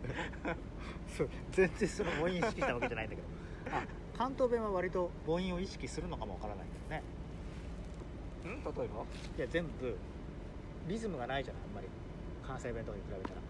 [1.17, 3.27] そう全然その母音意識したわけじゃないんだけど。
[3.77, 3.83] あ
[4.17, 7.03] 関東弁は割と母音を意識するのかもわからないけどね。
[8.55, 8.63] ん？
[8.63, 9.05] 例えば？
[9.37, 9.95] いや全部
[10.87, 11.87] リズムがないじゃないあんまり。
[12.45, 13.41] 関西弁とかに比べたら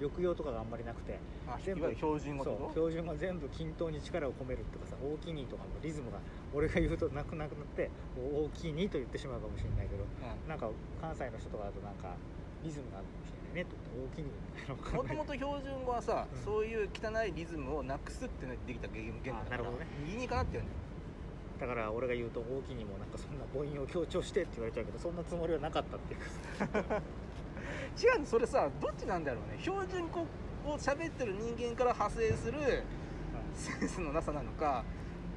[0.00, 1.18] 抑揚とかがあんまりなくて
[1.64, 6.18] 全部標準語そう標準が全部均等に力を込めるとかさ「大きに」とかもリズムが
[6.52, 10.08] 俺が言うとなくなくなって「大きに」と言ってしまうかもしれないけどと
[10.48, 12.14] なんか関西の人とかだとなんか
[12.62, 14.98] リズムがあるかもしれないねと思って「大きに」みたいな。
[14.98, 16.42] もともと標準語はさ、うん。
[16.42, 19.86] そういう汚いリズムをなくすっていうのでできた言語だからあなるほどね。
[20.06, 20.70] 言いにかなってだよ。
[21.58, 27.02] だから俺が言うと「大きに」もなんかそんな母音を強調してって言われちゃうけどそんなつもりはなかったっていうか
[28.00, 29.58] 違うのそれさどっちなんだろうね。
[29.60, 30.20] 標準語
[30.70, 32.58] を喋ってる人間から派生する
[33.54, 34.84] センスのなさなのか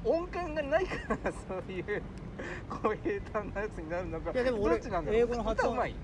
[0.04, 0.94] 音感がないか
[1.24, 2.02] らそういう
[2.70, 5.94] こう平坦なやつになるのかいやでも俺英語の発音歌うまい。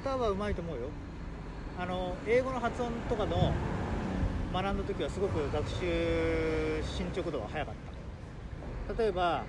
[0.00, 0.82] 歌はうまいと思うよ。
[1.78, 3.52] あの英語の発音とかの
[4.52, 7.74] 学んだ時はすごく学習進捗度は速かっ
[8.86, 9.02] た。
[9.02, 9.44] 例えば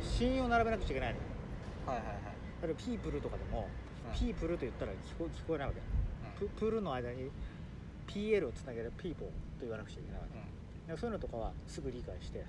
[0.00, 1.16] 子音を並べなくちゃいけないの。
[1.16, 1.22] よ
[1.86, 2.16] はいはいはい。
[2.62, 3.79] 例えば「ピープル」とかでも「うん
[4.12, 5.80] ピープル」と言ったら聞こ聞こえないわけ。
[6.38, 7.30] ププルの間に
[8.06, 9.28] PL をつなげる「ピーポー」
[9.60, 10.34] と言わなくちゃいけないわけ。
[10.34, 10.48] だか
[10.92, 12.44] らそういうのとかはすぐ理解して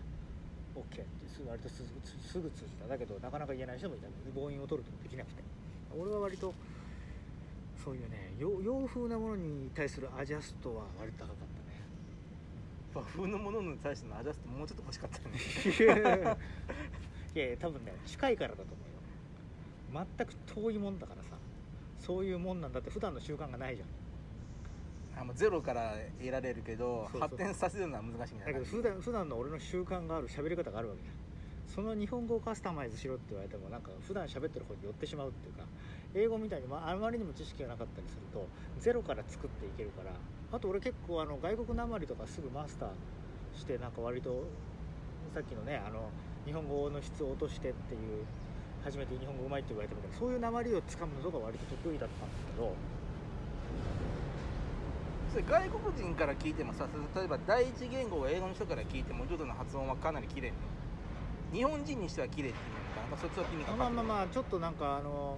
[0.75, 1.83] OK ってすぐ割とす
[2.39, 2.87] ぐ通じた。
[2.87, 4.07] だけどなかなか言えない人もいた。
[4.33, 5.43] 母音を取るともできなくて。
[5.97, 6.53] 俺は割と
[7.83, 11.51] そういうね洋洋風なものに対するアジャストは割と高かったね。
[12.93, 16.37] 和風のものに対してのアジャストもうちょっと欲しかったね。
[17.35, 20.07] いやいや多分ね近いからだと思うよ。
[20.17, 21.35] 全く遠いもんだからさ
[22.01, 25.21] そういうもんなんだって普段の習慣がないじゃん。
[25.21, 27.21] あもうゼロから得られるけどそうそう。
[27.21, 28.59] 発展させるのは難しいみたいな。
[28.59, 31.21] だけど普段普段の俺の習慣がある喋り方があるわけじゃん。
[31.67, 35.63] その日本語をカスタマイズしろって言われてもなんか普段喋ってる方に寄ってしまうっていうか
[36.13, 38.45] 英語みたいに、まあ、あまりにも知識がなかったりすると
[38.81, 40.11] ゼロから作っていけるから
[40.51, 42.89] あと俺結構あの外国なまりとかすぐマスター
[43.57, 44.43] してなんか割と
[45.33, 46.09] さっきのねあの
[46.45, 48.25] 日本語の質を落としてっていう
[48.83, 52.73] 初めて日本語うまいって言われてもそういうなまりをつかむのが割と得意だったんだけど
[55.31, 60.51] それ外国人から聞いてもさ例えば第一言語を英語の人から聞いてもジョジョの発音はかなり綺麗
[61.53, 65.37] 日本人にしては綺麗っていうのかなそっちは気にかかまあまあまあちょっとなんかあの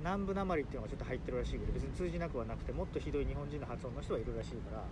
[0.00, 4.84] 南部なまりっていうのがちょっと入ってるらしいけど別に通じなくはなくてもっとひどい日本人の発音の人はいるらしいから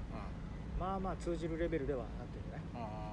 [0.81, 3.12] まあまあ通じるレベルではなってるんじゃないうん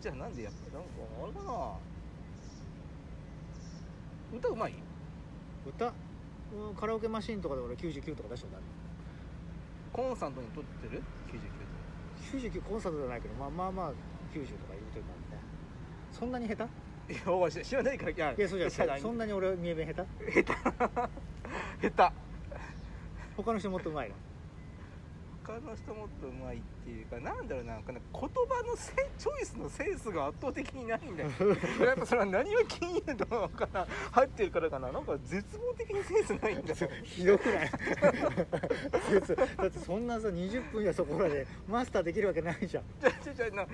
[0.00, 0.90] じゃあなんでやっぱなんか
[1.22, 1.42] あれか
[4.32, 4.38] な。
[4.38, 4.74] 歌うまい？
[5.66, 5.86] 歌？
[5.86, 5.90] う
[6.72, 8.66] んカラオケマシンとかで俺99とか出したことある。
[9.92, 11.02] コンスタントに撮ってる
[12.32, 14.04] ？99 99コンサートじゃないけどまあまあまあ90とか
[14.70, 15.42] 言うてるからね
[16.12, 16.62] そんなに下手？
[17.14, 19.00] いやおい知らないからいやいやそうじゃない。
[19.00, 20.42] そんなに俺三重弁下手？
[21.90, 22.14] 下手。
[23.36, 24.14] 他の人もっとうまいの？
[25.48, 31.30] 他の人もっとうまいっていうかなんだろうな言葉のせチョイスのセンスが圧倒的にないんだよ。
[31.86, 34.92] やっぱそれは何を金融とか入ってるからかな。
[34.92, 36.76] なんか絶望的にセンスないんだよ。
[37.02, 37.70] ひどくない？
[39.56, 42.84] だってそんなさ20分やそこらでマスターできるわけないじゃん。
[43.00, 43.66] じゃじゃじゃな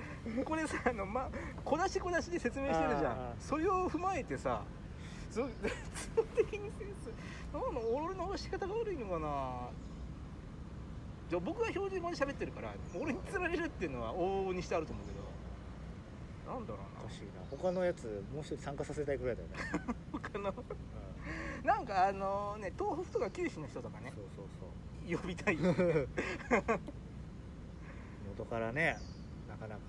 [0.45, 1.29] これさあの、ま、
[1.65, 3.35] 小出し小出しで説明してるじゃん。
[3.37, 4.63] それを踏まえてさ
[5.29, 5.75] そ絶
[6.15, 7.11] 望的にセンス
[7.53, 9.69] なんだ俺の仕方が悪いのかな
[11.31, 15.25] 僕が標準語で喋ってるから俺に釣られるっていうのは往々にしてあると思うけど。
[16.45, 17.41] なんだろおかしいな。
[17.49, 19.55] 他のやつもう一人参加させたいくらいだよね、
[20.13, 20.63] う な他の
[21.63, 24.13] うなんかあのね東北とか九州の人とかん、ね。
[24.15, 25.17] そうそうそう。
[25.17, 25.57] 呼びたい。
[28.37, 28.99] 元からね
[29.49, 29.81] なかなか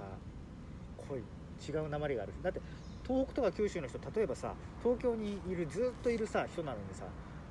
[1.09, 1.21] 濃い
[1.69, 2.33] 違う鉛がある。
[2.43, 2.61] だって
[3.07, 7.05] 東北とか九州の人例えばさ東京にいるずっといるさ人なのにさ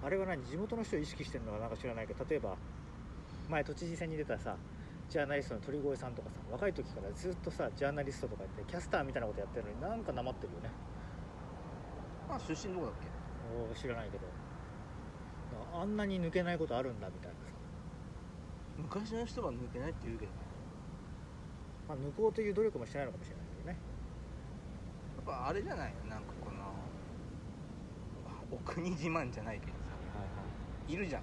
[0.04, 2.58] あれは何地元の人を意識してるのかなんか知らないけど例えば
[3.50, 4.56] 前都知事選に出たさ
[5.10, 10.70] ジャーナリストの鳥越さんとかさ若い時からずっとさジャーナリストとかやってキャスターみたいなことやってるのになんかなまってるよね。
[12.28, 13.08] あ出身どこだっけ？
[13.72, 14.24] お知らないけど。
[15.74, 17.42] あんなに抜けないことあるんだみたいなさ、
[18.78, 20.38] 昔の人は抜けないって言うけどね。
[21.88, 23.78] まあ、抜こうという努力もしてないのかもしれないけどね。
[25.18, 25.94] やっぱあれじゃない？
[26.04, 26.58] のなんかこの
[28.52, 29.78] お国自慢じゃないけどさ。
[30.88, 31.22] いるじゃん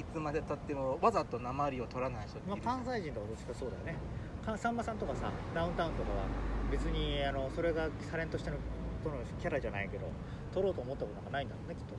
[0.00, 3.96] いつまでたってもわざと鉛を取らない人っていまあ、関西人とかどっちかそうだよね。
[4.44, 6.24] かさんまさんとかさダウンタウンとかは
[6.72, 8.56] 別にあのそれがタレントしての
[9.04, 10.06] とのキャラじゃないけど
[10.52, 11.94] 撮ろうと思ったことなんかないんだろうねきっと。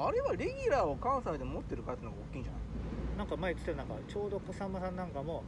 [0.00, 3.18] あれはレギュラーを関西で持ってるかっていうのが大きいんじゃない？
[3.18, 5.42] なんか前言ってたなんかちょうどさんまさんなんかも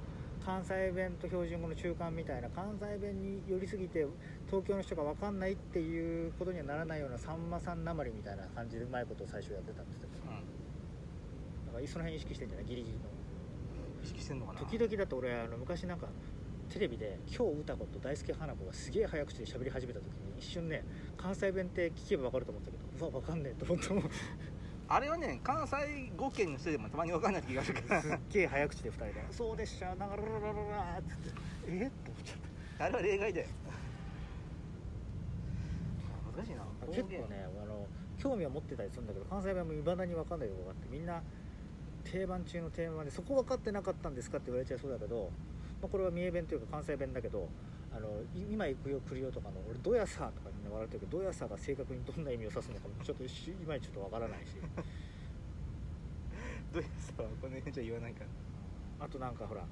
[0.45, 4.07] 関西弁と標準語の中間みたいな関西弁に寄りすぎて
[4.47, 10.13] 東京の人が分かんないっていうことにはならないようなさんまさんなまりみたいな感じでうまいことを最初やってたんですけど。
[10.13, 10.19] だ
[11.79, 12.67] からその辺意識してんじゃない？
[12.67, 13.05] ギリギリの。
[14.03, 14.61] 意識してんのかな？
[14.61, 16.09] 時々だと俺あの昔なんか
[16.69, 20.85] テレビで今日歌子と大輔花子がすげえ早口で喋り始めた時に一瞬ね
[21.17, 24.05] 関西弁って聞けば分かると思ったけどうわ分かんねえと思ってもう
[24.91, 25.77] あれはね関西
[26.17, 28.03] 5県の人でもたまに分かんない気がするから。
[28.03, 31.31] すっげえ早口で2人で「そうでしたながららららら」っつって
[31.69, 32.39] 「えっ?」って思っちゃっ
[32.81, 33.47] あれは例外だよ。
[36.37, 36.63] 難しいな。
[36.81, 37.87] た結構ねあの
[38.19, 41.23] 興味は持ってたりするんだけど関西弁もいまだに分かんないところがあってみんな
[42.11, 45.31] 定番中の定番でそこ分かってなかったんですかって言われちゃいそうだけど、
[45.83, 47.49] まあ、これは三重弁というか関西弁だけど
[47.95, 54.57] あのい今行くよ来るよとかの俺どやさとかみんな笑ってるけどどやさが正確にどんな意味を指すのかもちょっとしいまいちちょっと分からないし。
[56.73, 58.21] どういうさこの辺じゃ言わないか。
[58.21, 59.65] らあとなんかほら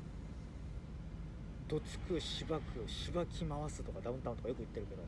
[1.69, 5.03] どつくしばくしばき回すとかダウンタウンとかよく言ってるけど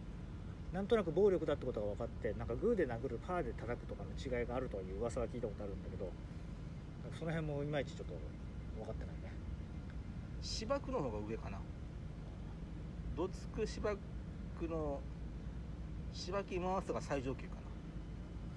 [0.72, 6.10] なんとなく暴力だってことが分かってなんかグーで殴るパーで叩くとかの違いがあるという噂は聞いたことあるんだけど
[7.18, 8.14] その辺もいまいちちょっと
[8.76, 9.32] 分かってないね。
[10.42, 11.58] 芝生の方が上かな。
[13.16, 13.94] どつく芝
[14.60, 15.00] 生の
[16.12, 17.60] 芝き回すが最上級かな。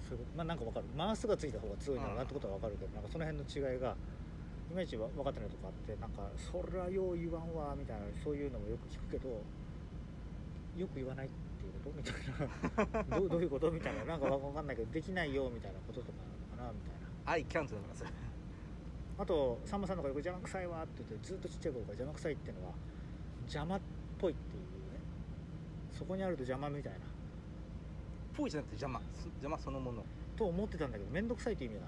[0.08, 0.36] そういうこと。
[0.36, 0.86] まあなんか分かる。
[0.96, 3.96] 回すがついた方が強いのかなってことは分かるけどなんかその辺の違いが
[4.70, 9.28] いまいち分かってないとこあってなんかそりゃよう言わんわみたいなそういうのもよく聞くけど
[10.78, 11.92] よく言わないっていうこと？
[11.92, 13.18] みたいな。
[13.18, 13.70] どうどういうこと？
[13.70, 14.04] みたいな。
[14.04, 16.18] なんか分かんないけどできないよみたいなこととか
[16.56, 18.10] なのかなみたいな「アイキャント」だからそれ
[19.22, 22.72] あとさんまさんとかよく邪魔くさいわって言ってずっとちっちゃい頃から邪魔くさいっていうのは
[23.42, 23.80] 邪魔っ
[24.18, 24.98] ぽいっていうね。
[25.96, 26.98] そこにあると邪魔みたいな。
[28.36, 30.04] ぽいじゃなくて邪魔す邪魔そのもの。
[30.36, 31.80] と思ってたんだけど面倒くさいっていう意味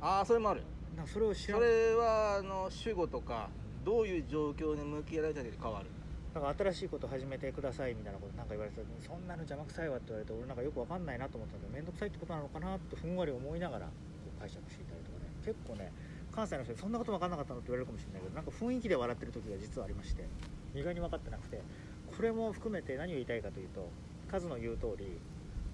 [0.00, 0.62] がああそれもある。
[0.96, 3.50] なそれを知らそんれはあの主語とか
[3.84, 5.90] どういう状況に向き合われたかで変わる
[6.34, 13.92] なんか新しいこと始めてくださいみたいなことなんか言われてた時にそんなの邪魔くさいわって言われて俺なんかよくわかんないなと思ったんだけど面倒くさいってことなのかなってふんわり思いながらこ
[14.36, 15.94] う解釈していたりとかね結構ね
[16.34, 20.26] 関西の人にそんなこと分かんなかったのって言われるかもしれないけどなんか雰囲気で笑ってる時が実はありまして
[20.74, 21.62] 意外に分かってなくて
[22.10, 23.88] これも含めて何を言いたいかというと
[24.26, 25.06] カズの言う通り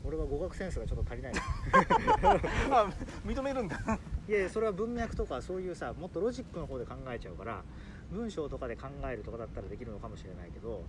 [0.05, 1.33] 俺は語学センスがちょっと足りない。
[2.73, 2.91] あ
[3.25, 3.79] 認めるんだ。
[4.29, 7.63] いやいやそれは文脈とかそういうさもっとロジックの方で考えちゃうから
[8.13, 10.83] 文章とかで考えるとかだったらできるのかもしれないけど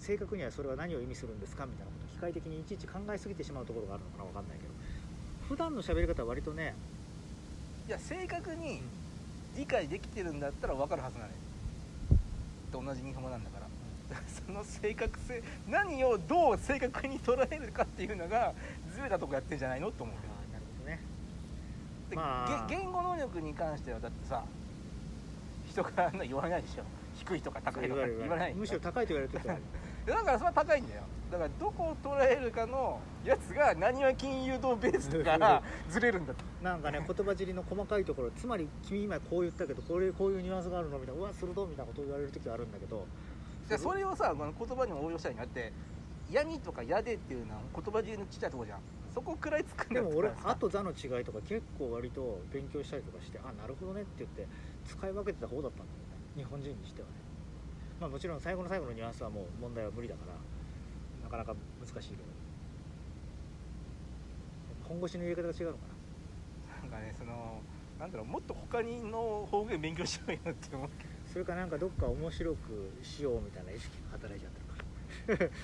[0.00, 4.72] 正確にはそれは何を意味するんですかみたいなことを機械的にいちいち考えすぎてしまうところがあるのかな分かんないけど。
[5.48, 6.74] 普段の喋り方は割とね
[7.86, 8.80] いや正確に
[9.56, 11.34] 理解できてるんだったら分かるはずなのよ。
[12.72, 13.64] と同じ日本語なんだから。
[14.28, 18.52] その正確性何をどう正確に捉えるかっていうのが
[18.94, 20.34] ずれたとこやってんじゃないのと思うけど。
[20.52, 21.00] なるほどね。
[22.10, 24.44] でまあげ言語能力に関してはだってさ
[25.74, 26.84] 人が言わないでしょ。
[27.14, 28.54] 低いとか高いとか言わない。
[28.54, 29.48] むしろ高いと言われてると
[30.12, 31.02] だからそれは高いんだよ
[31.32, 36.44] だからどこを捉えるかのやつが何は金融道ベースだから ずれるんだと。
[36.62, 43.06] なんかね言葉尻の細かいところつまり君今こう言ったけどこれこういうニュアンスがあるのみたいなうわ鋭いみたいなことを言われる時はあるんだけど。
[43.68, 45.72] でそれをさ言葉にも応用したいにあって
[46.30, 48.80] 「やに」とか「やで」っていうのは言葉尻のちっちゃいとこじゃん。
[49.14, 54.46] そこくらいつくんだでも俺ったらさ「あ」と「ざ」の違いとか結構割と勉強したりとかしてあなるほどねって言って
[54.84, 56.16] 使い分けてた方だったんだよね。
[56.36, 57.14] 日本人にしてはね。
[58.00, 60.34] まあもちろん最後の最後のニュアンスはもう問題は無理だから
[61.22, 62.22] なかなか難しいけど。
[64.84, 65.94] 本腰の入れ方が違うのかな。
[66.82, 67.62] なんかねその
[67.98, 70.88] なんだろうもっと他にの方言勉強しようよって思う。
[70.98, 75.54] けどそれかなんかどっか面白くしようみたいな意識が働いちゃってるか。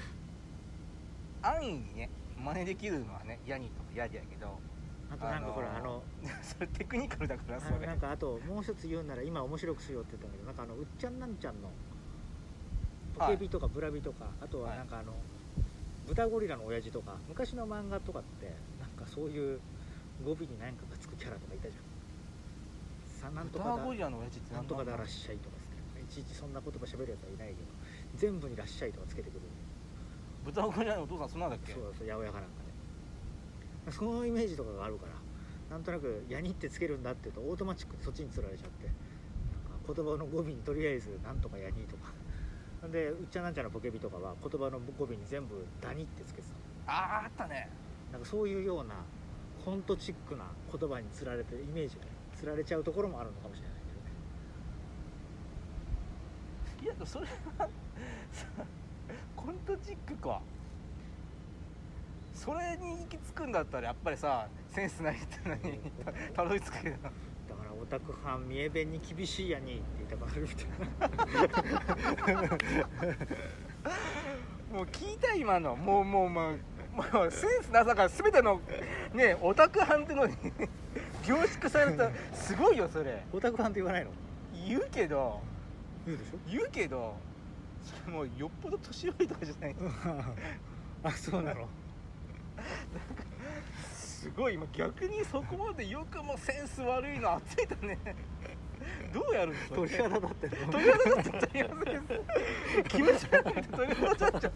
[1.43, 4.59] ら 安易にね真似できるのはね「やに」とか「やで」やけど
[5.13, 6.03] あとなんかほらあの
[6.43, 7.81] それテクニカルだからあそれ。
[7.81, 11.71] のなんかあともう一つ言うなら今面白くしようって言ったんだけどなんかあのうっちゃんなんちゃんの
[13.19, 15.13] ポケビとかブラビとか、あとはなんかあの、
[16.07, 19.61] 豚ゴリラの親父とか昔の漫画とかってなんかそういう
[20.25, 21.85] 語尾に何かがつくキャラとかいたじゃん。
[23.21, 25.57] さなんとかだ豚ゴリラの親父ってなんとかだららっしゃいとか
[26.01, 27.59] いちいちそんな言葉喋るやつはいないけど
[28.15, 29.41] 全部にらっしゃいとかつけてくる。
[30.47, 31.73] ブタゴリラのお父さんそんなんだっけ？
[31.75, 32.60] そうそう八百屋かなんかで
[33.91, 35.13] そのイメージとかがあるから
[35.71, 42.13] なんとなく「やに」ってつけるんだって言うとオートマチックでそっちにつられちゃってなんか言葉の語尾にとりあえず「なんとかやに」とか。
[42.91, 46.49] でうっちゃなんちゃらのポケビとかは言葉の語尾に全部「だに」ってつけて
[46.87, 47.69] たあああったね。
[48.11, 49.05] なんかそういうような
[49.63, 53.77] コントチックな言葉につられてイメージがねつられちゃうところもあるのかもしれない
[56.81, 56.97] けどね。
[56.97, 57.27] いやそれ
[57.59, 57.69] は
[58.33, 58.47] さ
[59.37, 60.41] コントチックか
[62.43, 65.79] それに行き着くんだったらやっぱりさセンスないってのに
[66.33, 67.11] たたどり着くけどだか
[67.65, 70.67] らオタク班三重弁に厳しいやにって言いたくなるみたい
[72.41, 72.57] な。
[74.79, 75.77] もう聞いた今の。
[75.77, 76.55] もうもうま
[77.13, 78.61] あもうセンスなさから全ての
[79.13, 80.35] ねオタク班ってのに
[81.27, 82.11] 凝縮された。
[82.33, 83.23] すごいよそれ。
[83.35, 84.11] オタク班って言わないの？
[84.67, 85.43] 言うけど。
[86.07, 86.39] 言うでしょ？
[86.49, 87.17] 言うけど。
[87.83, 89.77] それもうよっぽど年寄りとかじゃない。
[91.05, 91.69] あそうなの？
[93.95, 97.99] すごい今逆にそこまでよくもセンス悪いのあついたね。
[99.13, 104.53] どうやるの鳥肌立って鳥肌だって鳥肌です気持ち悪くて鳥肌立っちゃっ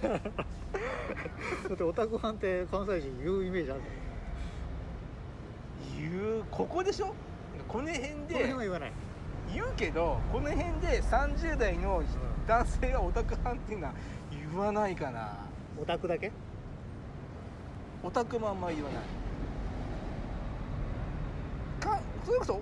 [0.00, 0.08] た
[1.68, 3.80] だってオタク班って関西人言うイメージある。
[5.98, 7.14] 言うここでしょ？
[7.68, 8.92] この辺こので辺は言わない。
[9.52, 12.02] 言うけどこの辺で30代の
[12.46, 13.94] 男性がオタク班っていうのは
[14.30, 15.38] 言わないかな。
[15.80, 16.32] オタクだけ？
[18.02, 19.02] オタクもあんまり言わない。
[21.80, 22.60] かそれこそ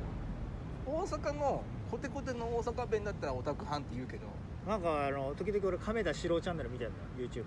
[0.87, 4.27] 大阪のコテコテの大阪弁だったらオタク班って言うけど。
[4.67, 7.45] なんかあの時々俺亀田四郎チャンネル見てるの YouTube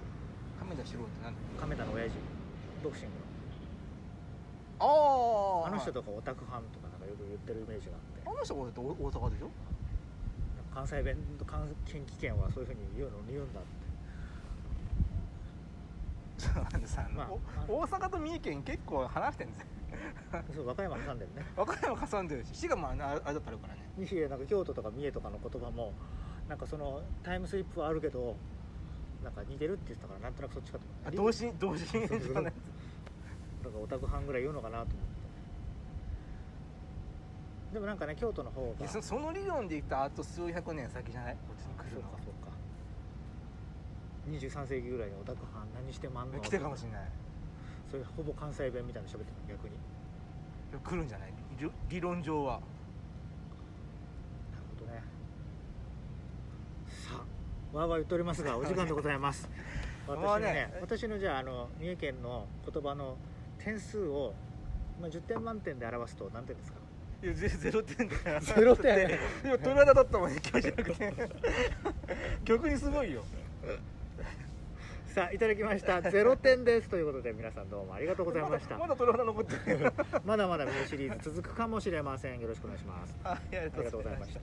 [0.60, 1.36] 亀田四郎って何？
[1.60, 2.16] 亀田の親父。
[2.84, 3.14] ボクシング
[4.80, 8.22] ああのあの人とかオタク班とかなんかよく言ってるイメージがあって。
[8.26, 9.52] あの人が大大阪でしょ？
[10.74, 13.70] 関西弁と関近畿圏はそういうふうに言うの言うんだって
[16.42, 17.30] そうなんでさ、まあ
[17.68, 19.66] お大阪と三重県結構離してんですよ。
[20.56, 21.46] そう和歌山挟んでるね。
[21.56, 23.92] 和歌山挟んでるし滋賀もあれだったからね。
[23.98, 25.94] 西へなんか京都とか三重とかの言葉も
[26.48, 28.36] なんかそのタイムスリップはあるけど
[29.24, 31.12] なんか似てるって言ってたからなんとなくそっちかと思った。
[31.12, 32.54] 同時同時にそうそうとかね
[33.64, 35.02] なんかオタク班ぐらい言うのかなと思って。
[37.74, 38.88] でもなんかね京都の方が。
[38.88, 41.36] そその理論で言ったらあと数百年先じゃない？
[41.36, 42.31] こっちに来るのかそうか
[44.30, 46.40] 23世紀ぐらいにオタク班何してまんの？
[46.40, 47.02] 来てるかもしれない。
[47.90, 49.76] それほぼ関西弁みたいなの喋ってる逆に。
[50.84, 51.34] 来るんじゃない？
[51.60, 52.60] 理理論上は。
[54.52, 55.04] なるほどね。
[56.88, 57.22] さ
[57.74, 59.50] あわーわー言っておりますがお時間でございます。
[60.08, 63.18] 私まのねあね私のじゃああの三重県の言葉の
[63.60, 64.34] 点数を、
[65.00, 66.80] まあ、10点満点で表すと何点ですか？
[67.24, 68.40] いやゼゼロ点だよ。
[68.40, 69.08] ゼロ点。
[69.10, 69.12] い
[69.48, 71.14] や鳥肌だったもんね今日じゃなくて
[72.46, 73.24] 逆にすごいよ
[75.12, 76.00] さあいただきました。
[76.00, 76.88] 0点です。
[76.88, 78.78] ということで皆さんどうもありがとうございました。
[78.78, 79.94] まだまだ鳥肌残ってる
[80.24, 82.40] まだまだミニシリーズ続くかもしれません。
[82.40, 83.20] よろしくお願いします。
[83.22, 84.40] はいありありがとうございました。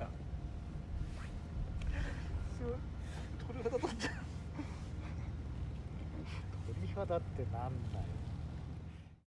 [3.46, 4.14] 鳥肌立っちゃう。
[6.74, 8.04] 鳥肌ってなんだよ